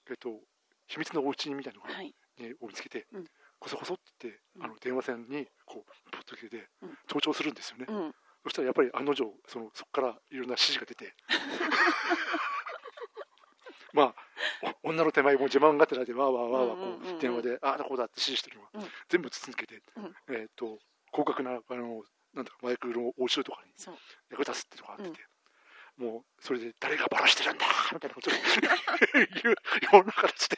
[0.10, 0.42] えっと、
[0.88, 2.14] 秘密のお家みたいなのが、はい。
[2.40, 3.26] ねを見つけて、うん
[3.60, 4.66] こそこそって言って、うん。
[4.66, 6.98] あの電話線にこうポッと入れて、うん。
[7.08, 8.14] 盗聴するんですよね、うん。
[8.44, 11.14] そしたらやっぱり案の定そのそこからいろんな指示が出て。
[13.94, 14.16] まあ
[14.84, 18.88] お女の手前も自慢がてらでわーわーわーわーこう電話でああだこうだって指示してるのが、うん。
[19.10, 20.16] 全部筒抜けて、うん。
[20.30, 20.80] えー、と
[21.12, 23.74] 高額なあのなんだか麻薬の押収とかに
[24.30, 25.26] 役立つってとこあってて、
[25.98, 28.42] もうそれで誰がバラしてるんだみたいなことを言
[29.52, 29.56] う
[29.92, 30.58] ような形で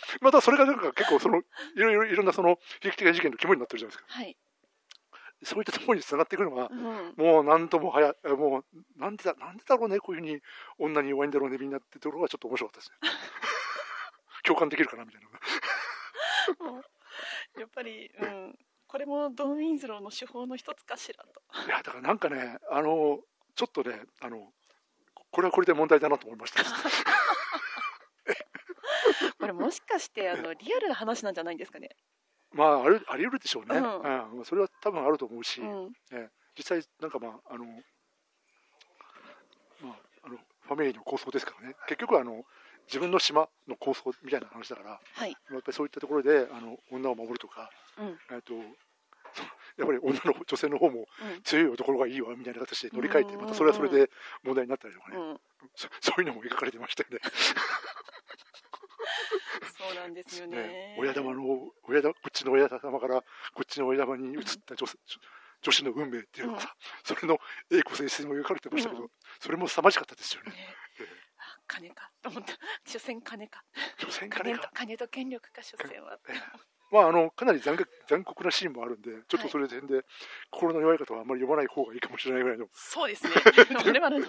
[0.20, 1.42] またそれがなんか結構そのい
[1.76, 4.18] ろいろいろんなその悲劇的な事件の肝になってるじゃないですか。
[4.18, 4.36] はい、
[5.42, 10.40] そういったところにつながってくるのがうん、もうなんともはやもうなんでだなんでだろうねこういうふうに
[10.78, 12.96] 女に弱いんだろうねみんなってところがちょっと面白かったですね。
[14.44, 15.28] 共感できるかなみたいな
[17.60, 21.42] やっぱり、うん、これもドン・ウィンズローの手法の一つかしらと。
[21.66, 23.20] いやだからなんかねあの
[23.54, 24.52] ちょっとねあの
[25.30, 26.62] これはこれで問題だなと思いました
[29.38, 31.90] これもしかしてあのリアルな話なんじゃないんですかね？
[32.52, 34.38] まああるあり得るでしょうね、うん。
[34.38, 34.44] うん。
[34.44, 37.64] それは多分あると思うし、うん、え実際なんかまああの
[39.80, 41.76] まああのファミリーの構想ですからね。
[41.86, 42.44] 結局はあの
[42.86, 48.54] 自分の島の構想みたいな話だからはい、やっぱりそういったところであの女を守るとか、うん、えっと
[49.76, 54.10] やっぱり女の女性の方もうん、強い男がいいわみたいな形で乗り換えてうんまたそれはそれで
[54.42, 55.40] 問題になったりとかね、うん、
[55.74, 57.18] そ そういうのも描かれてましたよね。
[59.78, 60.56] そうなんですよね。
[60.56, 63.26] ね親玉の親玉こっちの親玉からこ
[63.62, 64.98] っちの親玉に移った女性
[65.62, 67.38] 女子の運命っていうのがさ、 それの
[67.70, 69.10] 栄光性質も描かれてましたけど、うん
[69.40, 70.52] それも凄まじかったですよね。
[70.52, 70.76] ね
[71.66, 72.54] 金かと思った。
[72.86, 73.64] 所詮金か。
[73.98, 76.18] 女性金と金と権力か所詮は。
[76.28, 80.04] ええまああのかなり残酷残酷なシーンもあるんで、ちょっとそれで、で
[80.50, 83.32] 心の弱い方はあんまり読まない方がいいかもしれないぐらいのそうですね。
[83.74, 84.26] 我々の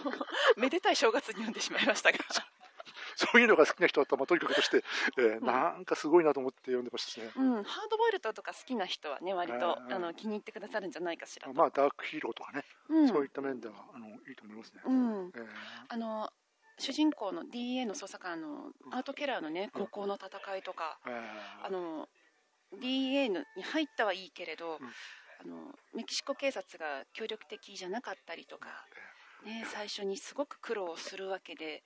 [0.58, 2.18] めでたい正月に読んでしまいましたが。
[3.18, 4.84] そういうのが好きな人だったら、まあ、とにかくとして、
[5.18, 5.46] えーん。
[5.46, 7.32] なんかすごいなと思って読んでましたしね。
[7.36, 9.94] うん、ハードボイルドとか好きな人はね割とうん。
[9.94, 11.54] あの気に入ってくださるんじゃないかしらと。
[11.54, 13.08] まあダークヒーローとかね、うん。
[13.08, 14.82] そういった面ではあのいいと思いますね。
[14.86, 15.46] うん、えー。
[15.90, 16.30] あの
[16.78, 21.66] 主人公の DA の捜査官のアート・ケラーのね高校の戦いとか、えー。
[21.66, 22.08] あの
[22.80, 24.88] DA のに入ったはいいけれど、うん。
[25.40, 28.70] あのメキシコ警察が協力的じゃなかったりとか、
[29.46, 31.84] ね、最初にすごく苦労するわけで。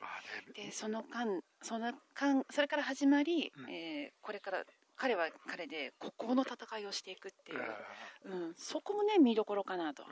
[0.56, 3.70] でその間その間それから始まり、うん。
[3.70, 4.64] えーこれから
[4.96, 10.04] 彼は彼で国交の戦いをしていくってえいう、ーうん、そこもね見どころかなと。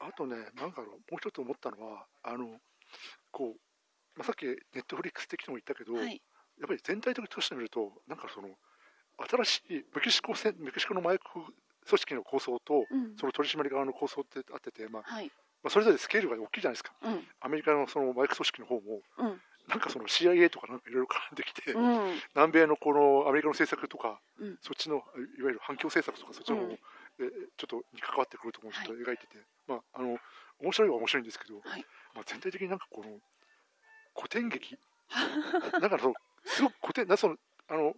[0.00, 2.58] あとね、なんかもう一つ思ったのは、あの
[3.30, 6.20] こうまあ、さっきネットフリックス的にも言ったけど、はい、
[6.58, 8.48] やっぱり全体的として見ると、なんかその
[9.28, 11.22] 新しいメキシコ戦メキシコの麻薬
[11.86, 13.16] 組織の構想と、うん。
[13.16, 15.30] その取締り側の構想ってあってて、まあはい
[15.62, 17.26] まあ、それぞれスケールが大きいじゃないですか、うん。
[17.40, 19.40] アメリカのその麻薬組織の方も、うん。
[19.68, 22.20] なんかその CIA とかなんかいろいろ絡んできて、うん。
[22.34, 24.58] 南米のこのアメリカの政策とか、うん。
[24.62, 27.26] そっちのいわゆる反共政策とか、そっちの方も、うん。
[27.26, 30.16] えちょっとに関わってくるところをちょっはと描いてて、まあ、あの
[30.62, 31.84] 面白いは面白いんですけど、はい。
[32.14, 33.18] まあ、全体的になんかこの
[34.14, 34.78] 古典劇、
[35.80, 37.36] なんかそのすごく古典なその
[37.68, 37.94] あの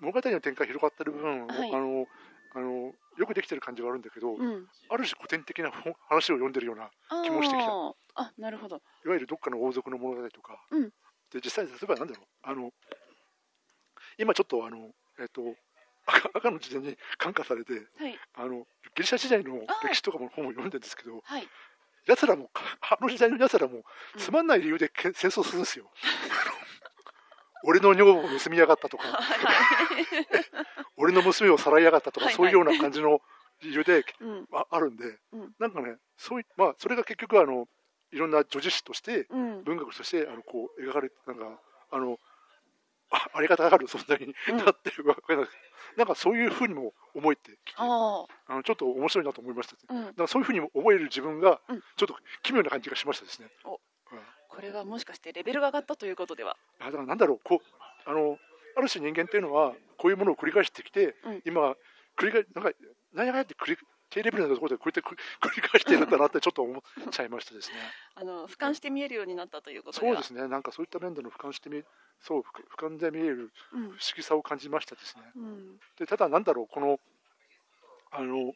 [0.00, 1.74] 物語の展開広がってる部分、はい。
[1.74, 2.06] あの
[2.54, 4.66] あのよくできてる感じはあるんだけど、うん。
[4.88, 7.70] ある種古典的な本話を読んでるような、あ気もしてきた。
[7.70, 8.76] ーあなるほど。
[9.04, 10.90] いわゆるどっかの王族の物語とか、うん。
[11.30, 12.72] で実際、例えばなんだろう、あの
[14.18, 15.42] 今ちょっとあの、えっと
[16.06, 18.18] 赤赤の時代に感化されてはい。
[18.34, 21.48] あの、ギリシャ時代の歴史とかも本を読んでるんですけど、はい。
[22.06, 22.50] やつらも、
[22.82, 24.20] あの時代のやつらもうん。
[24.20, 25.90] つまんない理由でけ戦争するんですよ。
[27.64, 30.02] 俺の女房を盗みやがったとか、はい
[30.96, 32.36] 俺の娘をさらいやがったとか、はいはい。
[32.36, 33.20] そういうような感じの
[33.62, 34.46] 理由でうん。
[34.52, 35.52] ああるんで、うん。
[35.58, 37.66] なんかね、そういまあ、それが結局あの、
[38.12, 39.64] いろんな女子誌として、うん。
[39.64, 42.18] 文学としてあのこう描かれて、なんか、あの、
[43.10, 44.56] あありがたがる存在にうん。
[44.64, 45.56] なってるわけなんです、
[45.96, 50.06] なんかそういうふうにも思えてきて、ああのちょっと面白いなと思いました、あうん。
[50.06, 53.48] だからそういうふうにも思える自分がうん、ちょっと奇妙な感じがしましたですね。
[54.54, 56.56] これがもしかしてレベルが上がったということでは？
[56.80, 58.38] あだからなんだろうこうあの
[58.76, 61.74] ある種人間っていうのはこういうものを繰り返してきて、うん今
[62.18, 62.72] 繰り返なんか
[63.14, 63.78] 何やかって繰り
[64.10, 67.76] 低レベルなところでこうやって繰り返してるんだなってちょっと思っちゃいましたですね。
[68.14, 70.46] あの俯瞰して見えるようになったということそうですね。
[70.48, 71.82] なんかそういった面での俯瞰してみ
[72.20, 75.22] そうふ俯瞰で見えるうん不思議さを感じましたですね。
[75.34, 77.00] うんでただなんだろうこの
[78.10, 78.54] あの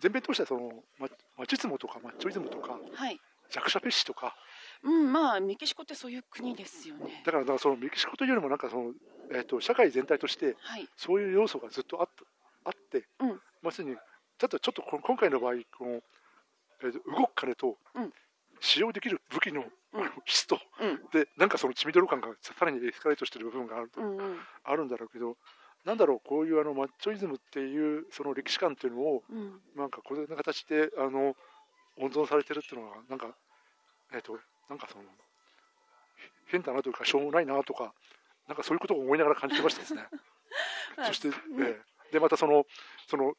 [0.00, 4.34] 全編通してはそのママチズムとかマッチョイズムとかはい弱者蔑視とか
[4.82, 7.22] うんまあメキシコってそういう国ですよね。
[7.24, 8.92] だからだからそのメキシコというよりもなんかその
[9.32, 10.88] えっ、と社会全体としてはい。
[10.96, 12.24] そういう要素がずっとあった
[12.64, 13.40] あって、うん。
[13.62, 13.94] まさに
[14.38, 16.00] ちょっとちょっと今回の場合この、
[16.82, 18.12] えーと動く金とうん。
[18.60, 19.64] 使用できる武器の,、
[20.24, 20.96] 質とうん。
[21.12, 24.38] でなんかその血みどろ感がさらにエスカレートしてる部分がある,、うんうん。
[24.64, 25.36] あるんだろうけど
[25.84, 29.60] なんだろうこういうあのマッチョイズムっていうその歴史観っていうのをうん。
[29.76, 31.36] なんかこういう形であの
[31.98, 33.34] 温存されてるっていうのはなんか
[34.14, 35.04] えっ、となんかその
[36.46, 37.92] 変だなというかしょうもないなとか
[38.48, 40.06] なんかそういうことを思いながら感じてましたですね。
[41.06, 42.64] そして、ええでまたその
[43.08, 43.34] その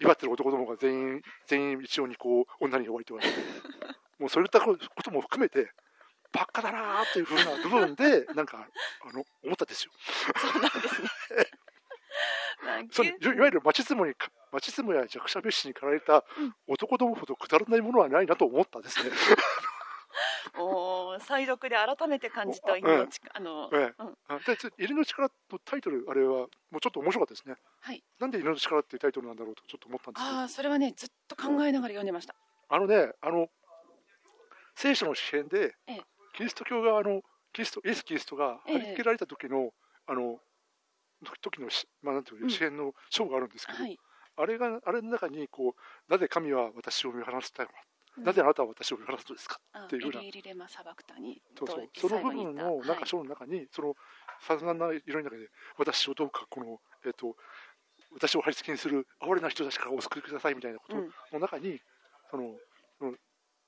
[0.00, 3.48] 威張ってる男どもが全員全員一様にこう女に弱いと言われて
[4.18, 5.72] もうそういったことも含めて
[6.32, 8.68] バカだなーっていうふうな部分でなんか
[9.02, 9.92] あの思ったんですよ。
[10.36, 11.08] そうなんですね。
[12.62, 16.24] まあそのいいわゆる町相撲にか町相撲や弱者蔑視に駆られた
[16.66, 19.10] 男どもほどくだらないものはないなと思ったんですね。
[20.58, 27.56] おー再読で改めて感じたお犬の力、あの、ええ犬の力のタイトルあれはもうちょっと面白かったですね。
[27.80, 28.02] はい。
[28.18, 32.34] なんで犬の力っていうタイトルなんだろうとちょっと思ったんですけどああ、それはね、ずっと考えながら読んでました。
[32.68, 33.48] あのね、あの、
[34.74, 36.02] 聖書の詩篇でええ、
[36.34, 39.72] キリスト教が、あの、キリスト、イエス・キリストがええ貼り付けられた時の、
[40.06, 40.40] あの、
[41.40, 43.98] 時のし、まあ、なんていう詩篇の章があるんですけど、はい。
[44.36, 47.87] あれが、あれの中に、こう、なぜ神は私を見放したのか、うん
[48.24, 49.60] なぜあなたは私を見放すのですか？
[49.72, 50.20] あっていうふうな。
[51.56, 51.88] そうそう。
[51.94, 52.98] とその部分のなんはい。
[53.00, 53.94] か章の中に、その
[54.40, 57.36] 散々な色の中で私をどうかこの、えっと
[58.14, 61.10] 私を貼り付けにする哀れな人たちからお救いくださいみたいなことうん。
[61.32, 61.80] の中に、
[62.30, 62.56] その
[62.98, 63.14] その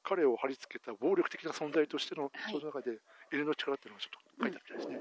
[0.02, 2.52] 彼を貼り付けた暴力的な存在としての、はい。
[2.52, 2.98] その中で
[3.32, 4.98] 犬の力っていうのがちょっと書いてあるみたいですね。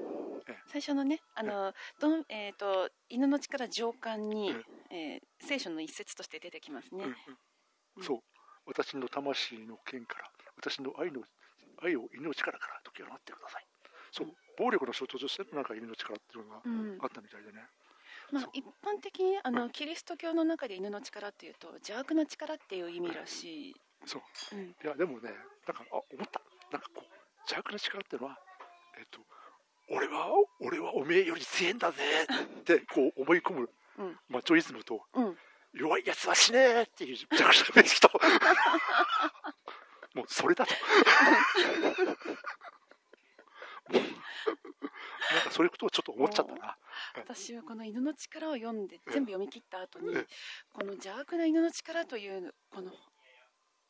[0.66, 4.54] 最初のね、あの、どん、えっ、と、犬の力上巻に、
[4.90, 7.04] えー聖書の一節として出てきますね。
[8.02, 8.18] そう
[8.70, 11.22] 私の魂の剣から私の愛の
[11.82, 13.66] 愛を犬の力から解き放ってください。
[14.12, 14.28] そう
[14.58, 16.98] 暴力の象徴としてのなんか犬の力っていうのがうん。
[17.02, 17.66] あったみたいでね。
[18.30, 23.74] そう、まあ一般的にあのキリスト教の中で犬の力っていうと邪悪な力っていう意味らしい、
[24.06, 24.22] そう。
[24.54, 25.30] うん、いやでもね
[25.66, 26.40] なんかあ思った。
[26.70, 27.04] なんかこう
[27.50, 28.38] 邪悪な力っていうのは
[28.98, 29.18] えっと
[29.90, 30.28] 俺は
[30.60, 31.98] 俺はおめえより強えんだぜ
[32.60, 34.16] ってこう思い込むうん。
[34.28, 35.36] マチョイズムとうん、
[35.72, 38.10] 弱いやつは死ねえっていう弱者の意識と
[40.14, 40.74] もうそれだと。
[43.92, 44.04] もうなん
[45.44, 46.76] かそういうことをちょっと思っちゃったな。
[47.16, 50.26] 私はこの犬の力を読んで全部読み切った後にええ。
[50.72, 52.90] この邪悪な犬の力というこの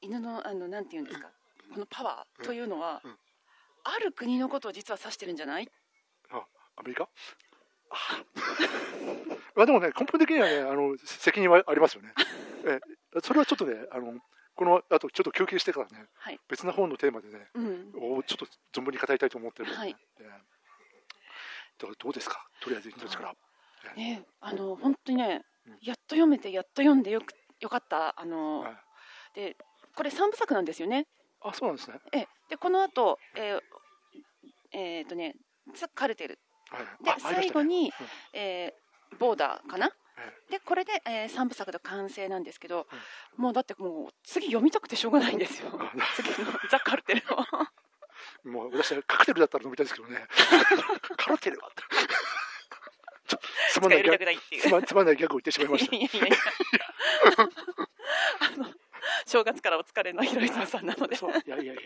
[0.02, 1.28] 犬のあのなんていうんですか
[1.72, 3.16] このパワーというのはうん。
[3.82, 5.66] ある国のことを実は指してるんじゃない？
[6.30, 6.44] あ
[6.76, 7.04] アメリカ？
[7.04, 7.08] あ
[9.57, 12.12] まあでもね根本的にはねあの責任はありますよね。
[12.66, 14.18] えそれはちょっとねあの
[14.55, 19.79] このあとちょっと休憩してからねはい、別な本のテーマでねうん、おちょっと存分に語りたいと思ってるんで、ね。
[19.79, 19.96] はい。
[20.18, 20.29] えー
[21.79, 22.46] だからどうですか？
[22.61, 23.35] とりあえず命から。
[23.94, 25.79] ねあの本当にねうん。
[25.81, 28.20] やっと読めてやっと読んでよくよかった。
[28.20, 28.76] あの、はい。
[29.35, 29.57] で
[29.94, 31.07] これ三部作なんですよね。
[31.40, 31.98] あそうなんですね。
[32.12, 33.61] えでこの後えー
[34.72, 35.37] えーとね
[35.74, 36.38] ザ・カルテル
[36.70, 37.04] はい。
[37.04, 37.92] で最後に、うん。
[38.33, 39.90] えーボーダーかな？
[40.48, 42.87] えでこれで、えー、3部作の完成なんですけど、
[43.37, 45.68] もうだってもう次読みたくてしょうがないんですよ。
[45.72, 47.38] あ次のザ・カルテルを。
[48.44, 50.26] えもう私はカクテルだったら飲みたいですけどね。
[51.16, 51.83] カルテルはって。
[53.72, 55.96] つまんないギャグを言ってしまいました。
[55.96, 56.37] いやいやいや。
[58.40, 58.74] あの
[59.26, 61.16] 正月からお疲れのひろゆささんなので。
[61.16, 61.76] そういやいやいやい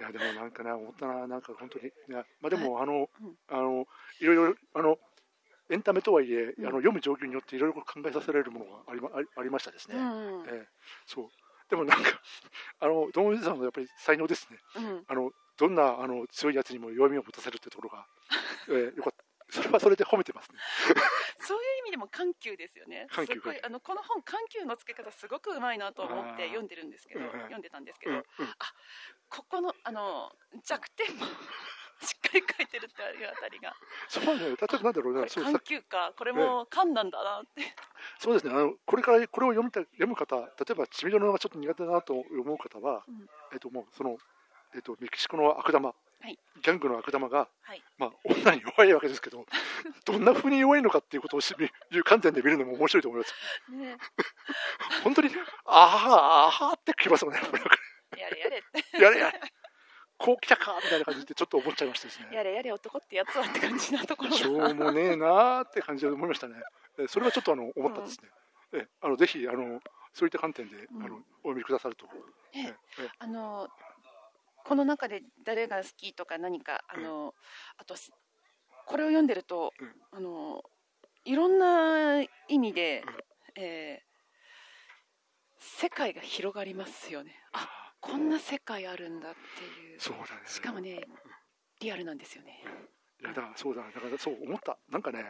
[0.00, 0.12] や。
[0.12, 3.36] でもなんかな思ったななんか本当にいやまあでも、あの、うん。
[3.48, 3.86] あの
[4.20, 4.98] いろいろあの
[5.70, 6.66] エンタメとはいえ、うん。
[6.66, 10.66] あの読む状況によっていろいろ考えさせられるものがありまありましたですね、うんええ
[11.06, 11.28] そう。
[11.70, 12.10] でもなんか
[12.80, 14.58] あのドームズさんのやっぱり才能ですね。
[14.76, 15.04] うん。
[15.08, 18.06] あのどんなあの強いやつにも弱みを持たせるってところが、
[18.68, 20.56] ええよかったそれはそれで褒めてますね。
[21.40, 23.06] そういう意味でも緩急ですよね。
[23.12, 27.32] 緩急すごいあのこの本緩急のつけ方すごくうまいなと思って読んでるんですけど、うんうん。
[27.52, 28.24] 読んでたんですけど、うんうん。
[29.28, 30.32] ここのあの
[30.64, 31.26] 弱点も
[32.00, 33.76] しっかり書いてるっていうあたりが、
[34.08, 34.40] そうね。
[34.40, 36.14] 例えばなんだろうなそうさ緩急か。
[36.16, 37.62] これも緩なんだなって。
[38.18, 38.54] そうですね。
[38.54, 43.28] あのこれからこれを読みた読む方例えば血みどろがちょっと苦手だなと思う方は、うん。
[43.52, 44.16] えっともうその
[44.74, 45.94] えっとメキシコの悪玉、
[46.28, 46.38] い。
[46.62, 47.82] ギャングの悪玉がはい。
[47.98, 49.46] まあ女に弱いわけですけど
[50.04, 51.54] どんな風に弱いのかっていうことをし
[51.90, 53.34] いう観点で見るのも面白いと思います。
[53.70, 53.96] ね、
[55.04, 55.30] 本当に
[55.64, 57.62] あーあーってきますよねこれ
[58.20, 58.58] やれやれ。
[58.58, 59.40] ってやれやれ。
[60.18, 62.28] こう来たかみたいな感じでちょっと思っちゃいましたですね。
[62.32, 64.36] やれやれ男ってやつはって感じなところが。
[64.36, 66.62] しょうもねえなーって感じで思いましたね。
[66.98, 68.30] えそれはちょっとあの思ったんですね。
[68.74, 69.80] えあのぜひあの
[70.12, 71.02] そういった観点で、うん。
[71.04, 72.06] あのお読みくださると。
[72.06, 73.10] ねええ。
[73.18, 73.68] あの
[74.64, 77.34] この中で誰が好きとか何かあの、
[77.78, 78.10] あとす
[78.86, 79.92] これを読んでると、うん。
[80.12, 80.62] あの
[81.24, 83.04] いろんな意味で、
[83.56, 83.62] うん。
[83.62, 84.12] えー
[85.64, 87.32] 世界が広がりますよね。
[87.52, 87.68] あ
[88.00, 90.00] こんな世界あるんだっていう。
[90.00, 90.42] そうだね。
[90.46, 91.06] しかもね
[91.80, 92.64] リアルなんですよね。
[93.20, 94.76] いやだからそうだだからそう思った。
[94.90, 95.24] なんかね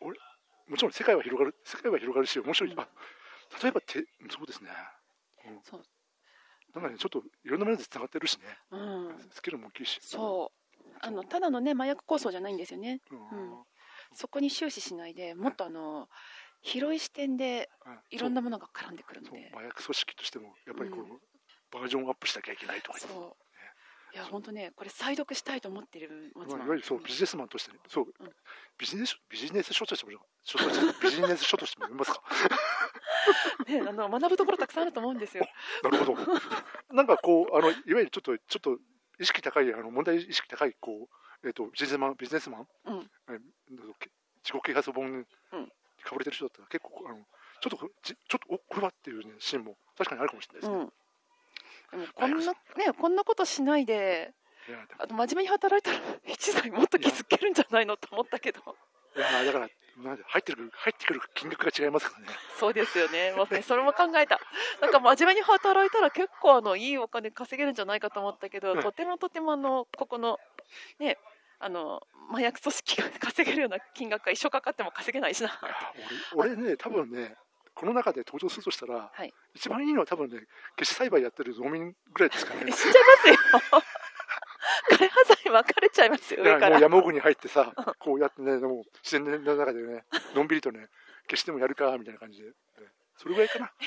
[0.00, 0.18] 俺
[0.66, 2.80] もちろん世界は広がる世界は広がるし面白い、うん。
[2.80, 2.88] あ
[3.62, 4.70] 例えばてそうですね。
[5.46, 5.60] うん。
[5.62, 5.82] そう
[6.74, 8.44] なんかねちょっといろんな面で繋がってるしね。
[8.70, 9.28] うん。
[9.30, 9.98] スキルも大きいし。
[10.02, 10.52] そ
[10.82, 10.88] う。
[11.00, 13.00] あのただのね麻薬構想じゃないんですよね。
[13.10, 13.18] うん。
[13.18, 13.20] う
[13.60, 13.64] ん。
[14.14, 16.08] そこに終始しないでもっとあの
[16.62, 17.98] 広い視点でうん。
[18.10, 19.50] いろんなものが絡んでくるので。
[19.54, 21.10] 麻薬組織としてもやっぱりこの、うん。
[21.70, 23.44] バージョンアップしなきゃいけないとかそう。
[24.14, 27.78] いや本当ねこれ再読したいと思ってるもちろんまあいわゆるそうビジネスマンとしてね。
[27.88, 28.30] そう、うん。
[28.78, 30.12] ビジネスビジネス書としても
[31.02, 32.22] ビジネス書としても読みますか
[33.68, 35.46] ねあの学ぶところたくさんあると思うんですよ。
[35.82, 36.16] なるほど。
[36.94, 38.78] なんかこうあのいわゆるちょっとちょっと
[39.18, 41.08] 意識高いあの問題意識高いこ
[41.42, 43.10] うえっ、とビジネスマンビジネスマン、うん。
[43.28, 43.40] えなん
[43.76, 44.10] だろうけ？
[44.42, 45.26] 自己啓発本
[46.04, 47.26] かぶれてる人だったら結構あの
[47.60, 50.92] ちょっとじちょっとおこれはっていう、ね、シーンも確かにあるかもしれないですね。
[51.92, 52.00] うん。
[52.00, 52.58] でもこんなね
[52.98, 54.32] こんなことしないで
[54.98, 58.60] あと真面目に働いたら一財もっと気づけるんじゃないのと思ったけど。
[59.16, 59.68] いやだから
[59.98, 62.34] なんで入ってくる入ってくる金額が違いますからね。
[62.58, 64.40] そうですよね,、まあ、ねそれも考えた。
[64.80, 70.38] なんか真面目に働いたら結構あのいいお金稼げるんじゃないかと思ったけど、うんとてもとてもあのここの
[70.98, 71.18] ね
[71.60, 75.58] あの麻薬組織が稼げるような金額が一生かかっても稼げないしな。
[76.34, 77.36] 俺俺ね多分ね
[77.74, 79.32] この中で登場するとしたら、はい。
[79.54, 80.40] 一番いいのは多分ね
[80.78, 82.70] 消し栽培やってる農民ぐらいですかね。
[82.72, 83.82] 死んじゃいますよ
[84.98, 86.70] 開発剤分かれちゃいますよ上から。
[86.70, 90.04] もう山奥に入ってさ、こうやってね、でも自然の中でね、
[90.34, 90.88] のんびりとね、
[91.28, 92.54] 消してもやるかみたいな感じで、ね。
[93.16, 93.72] それぐらいかな。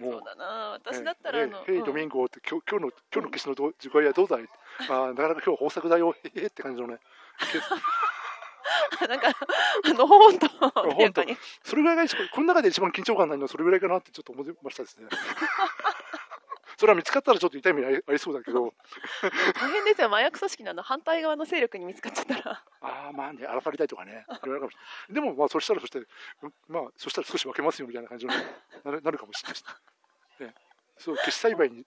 [0.00, 0.70] もそうだな。
[0.70, 4.48] 私だったらあの、ドミンゴって、今日今日の今日の消しのどう具合はどうだい？
[4.88, 6.98] あーなかなか今日は豊作だよ、へへって感じのね、
[9.08, 11.00] なんか、あの、本当、当。
[11.00, 11.36] やかに。
[11.62, 15.08] それぐらいがこの中で一番緊張感ないのはそれぐらいかなってちょっと思いましたですね。
[16.82, 18.74] それは見つかったらちょっと痛い目に ありそうだけど、
[19.54, 22.64] 大変ですよ、麻薬組織のあの反対側の勢力に見つかっちゃったら。
[22.82, 25.24] ああ、まあね、荒らりたいとかね、いろいろかもしれない。
[25.26, 28.34] でも、まあ、そしたら、そして、うんまあ、そしたら少し分けますよみたいな感じの、
[28.82, 29.62] なるなるかもしれない
[30.40, 30.46] ね。
[30.48, 30.54] ね
[30.98, 31.86] そう、消し栽培に、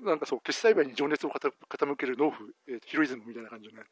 [0.00, 3.88] なんかそう、消し栽培に情熱を傾傾ける農夫、えーヒロイズムみたいな感じのね。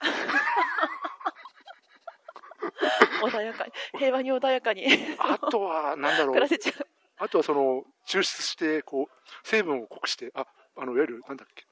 [3.22, 4.84] 穏やかに、平和に穏やかに
[5.18, 6.91] あとは、なんだろう暮ら、せちゃう。
[7.24, 10.44] あとはその、抽出して、こう、成分を濃くして、あ、
[10.76, 11.64] あの、いわゆる、なんだっけ、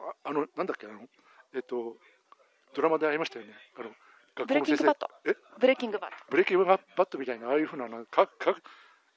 [0.00, 1.00] ああの、なんだっけ、あの、
[1.54, 1.96] えっと、
[2.74, 3.52] ドラマでありましたよね。
[3.78, 3.90] あの、
[4.34, 5.08] 学ブレイキングバット。
[5.26, 5.34] え？
[5.58, 6.16] ブレイキングバット。
[6.30, 8.56] ブレーキングバットみたいな、ああいうふうな、なんか、か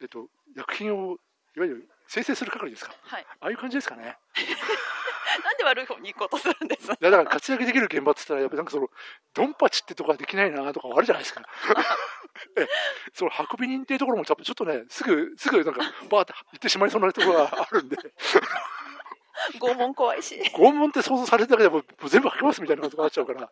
[0.02, 1.18] えっと、薬品を、
[1.56, 2.94] いわゆる生成する係ですか？
[3.02, 3.26] はい。
[3.40, 4.18] ああいう感じですかね。
[5.44, 8.90] なんで悪い方に行こうとするんですいやだから活躍できる現場って言ったら、やっぱりなんかその、
[9.34, 11.42] ドンパチってとこはできないなとかあるじゃないですか。
[12.58, 12.68] え
[13.14, 17.98] その運び人っていうところもちょっとちょっとね、すぐ、すぐなんか、バーって行ってしまいそうなところがあるんで、
[19.60, 20.36] 拷問怖いし。
[20.54, 23.50] 拷問って想像されるだけでも全部吐きますみたいなことになっちゃうから、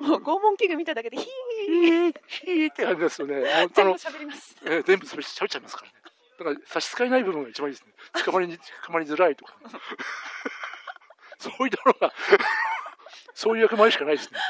[0.00, 3.42] もう拷問器具見ただけで、ヒヒーー、ヒーって感じですよね。
[3.74, 4.56] 全部の喋ります。
[4.64, 6.07] えー全部それしゃべっちゃいますからね。
[6.38, 7.92] だから差し支えない部分が一番いいですね。
[8.24, 9.54] 捕まりに、 捕まりづらいとか。
[11.38, 12.12] そういうところが、
[13.34, 14.40] そういう役割しかないですね。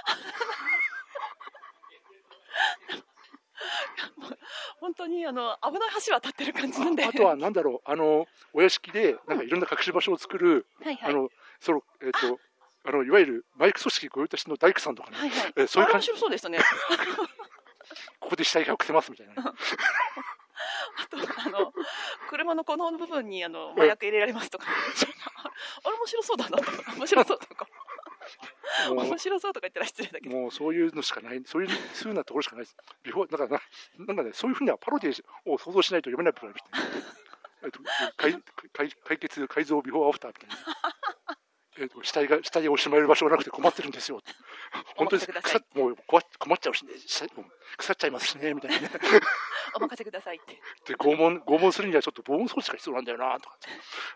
[4.81, 7.05] 本当にあの危ない橋渡ってる感じなんで。
[7.05, 11.11] ああとはなんだろう、あの、お屋敷で、なんかいろんな隠し場所を作る、はいはい。
[11.11, 11.31] あの、
[11.61, 12.41] その、えっ、と、
[12.85, 15.53] あの、いわゆるマイク組織御用達の大工さんとかね、はいはい。
[15.57, 16.59] えそういう感じ面白そうでしたね。
[18.21, 19.51] ここで死体が隠せますみたいなね。
[20.99, 21.73] あとあの
[22.29, 24.67] 車のこの部分にあの麻薬入れられますとか、
[25.85, 26.95] あれ面白そうだなとか。
[26.97, 27.67] 面白そうとか。
[28.95, 30.39] も面白そうとか言ったら失礼だけう、ど。
[30.39, 32.77] もうそういうのしかない、そういう、そういうなところしかないです。
[33.03, 33.61] ビフォー、だからな、
[34.07, 37.19] なんかね、そういうふうなパロディを想像しないと読めない部分があるみたいな。
[37.65, 37.71] えっ
[38.73, 40.98] 解解決、改造、ビフォーアフターみたいな。
[41.81, 44.21] えっと、死体が、死体をしまえる場所がなくて困ってるんですよ。
[44.97, 46.19] 本当に腐っもう困
[46.55, 46.93] っちゃうしね、
[47.77, 48.91] 腐っちゃいますしね、みたいなね。
[49.75, 53.57] お任せくださいってで、拷問、拷問するにはちょっと防音装置が必要なんだよな、とか。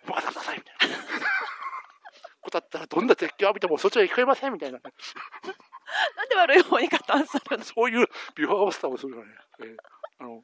[0.09, 0.97] お任せください、みたいな。
[2.43, 4.81] こたったらどんな絶叫を浴びてもそっちは聞こえません、みたいな。
[4.81, 7.65] なんで悪い方に加担するの？
[7.65, 9.35] そういうビフォーアフターをするのね。
[9.61, 9.77] えー
[10.19, 10.43] あの、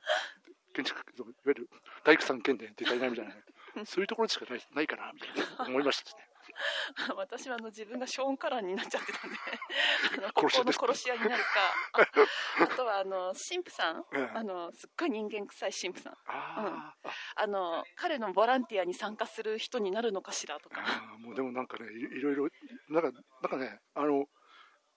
[0.74, 1.68] 建築、いわゆる
[2.04, 3.42] 大工さん兼でデザイナーみたいなね。
[3.84, 6.27] そういうところしかないないかな、みたいな思いましたね。
[7.16, 9.36] 私はあの自分がショーン・カランになっちゃってたんで
[10.18, 11.48] あのここの殺し屋になるか。
[11.92, 14.04] ああとはあの神父さん。
[14.14, 16.16] ええあのすっごい人間臭い神父さん。
[16.26, 17.08] あー。
[17.08, 20.82] ああの彼のボランティアに参加する人になるのかしらとか。
[21.18, 22.48] もうでもなんかね、いいろいろ、
[22.88, 24.26] なんか、なんかね、あの、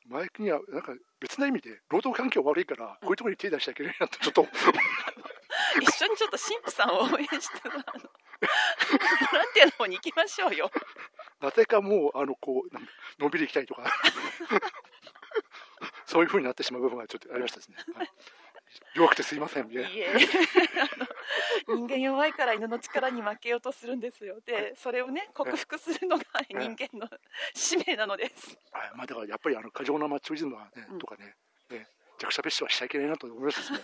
[0.07, 4.47] 前には、なんか別な意味で、労働環境悪いから、こういうところに手出しちゃいけないなって、ちょっと、
[5.81, 10.69] 一緒にちょっと神父さんを応援してボランティアの方に行きましょうよ
[11.41, 13.83] なぜかもう、あの、こう、のんびり行きたいとか、
[16.05, 17.77] そういうふうになってしまう部分がちょっとありましたですね。
[17.95, 18.09] はい、
[18.95, 19.89] 弱くてすいません、みたいな。
[19.89, 20.13] いえ
[21.67, 27.07] 人間弱いから犬の力に負けようとするんですよでそれをね克服するのが人間の
[27.53, 31.35] 使命なのですはいまあ、だからやっぱりあの過剰なマッチョイズムはね、うんとかね、
[31.69, 31.87] ね
[32.19, 33.79] 弱者別紙はしちゃいけないなと思いますね。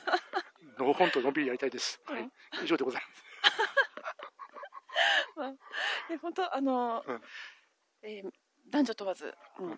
[0.78, 2.00] のほほんとのんびりやりたいです。
[2.06, 2.32] はいうん。
[2.64, 3.24] 以上でございます。
[6.10, 7.22] で本当あの、うん。
[8.04, 8.30] えー
[8.70, 9.70] 男女問わず、うん、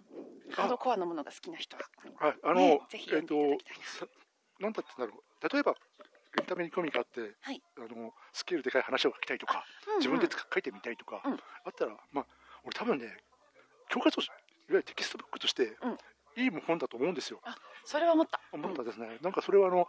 [0.52, 1.78] ハードコアのものが好きな人。
[1.78, 1.84] は、
[2.18, 4.08] はい、あの、ねぜひえっ、と読んでいただきたいです、さ
[4.60, 5.50] なんだって言うんだろう。
[5.54, 5.76] 例えば、
[6.40, 7.62] エンタメに興味があって、はい。
[7.78, 9.64] あの、スケールでかい話を書きたいとか、
[9.98, 11.34] 自分で書いてみたいとか、うん。
[11.34, 12.26] あったら、まあ、
[12.64, 13.16] 俺多分ね、
[13.90, 14.34] 教科書、いわ
[14.70, 15.78] ゆるテキストブックとして、
[16.36, 17.42] いい本だと思うんですよ。
[17.86, 19.18] それは思った、思ったですね。
[19.22, 19.88] なんかそれはあの、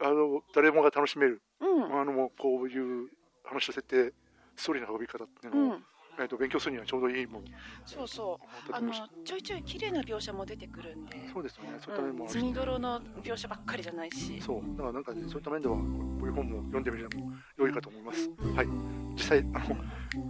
[0.00, 2.00] あの、誰もが楽しめる、うん。
[2.00, 3.10] あの、こういう
[3.44, 4.12] 話の設定、
[4.60, 5.84] ストーリーの運び方っていううのを、ん、
[6.20, 7.44] えっ、と、勉強するにはちょうどいいもん
[7.86, 8.38] そうそ
[8.68, 8.92] うあの。
[9.24, 11.70] ちょいちょい綺麗な描写も出てくるんでそうですよね。
[11.80, 15.82] そういった面もあるしうん、血みどろの描写ばっかりじゃないしそう、だからなんかね、そういった面では、こ
[16.24, 18.28] ういう本も読んでみるのも良いかと思います。
[18.54, 18.68] はい。
[19.14, 19.76] 実際、あの、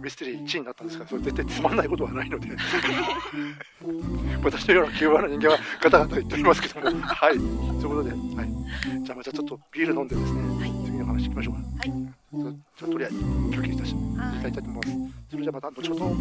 [0.01, 2.47] ミステリー1位になったんですが、それ絶対つまんないことはないので、
[4.43, 7.37] 私のような気弱な人間はガタガタ言っておりますけども、はい。
[7.37, 8.21] ということで、はい。
[9.03, 11.59] じゃあまたちょっとビール飲んでですね、はい次の話行きましょうか。
[11.89, 12.00] はい
[12.33, 13.17] じゃあじゃあとりあえず
[13.53, 14.01] 休憩いたし、いは
[14.47, 14.89] いきたいと思います。
[15.29, 16.15] それじゃあまた後ほど。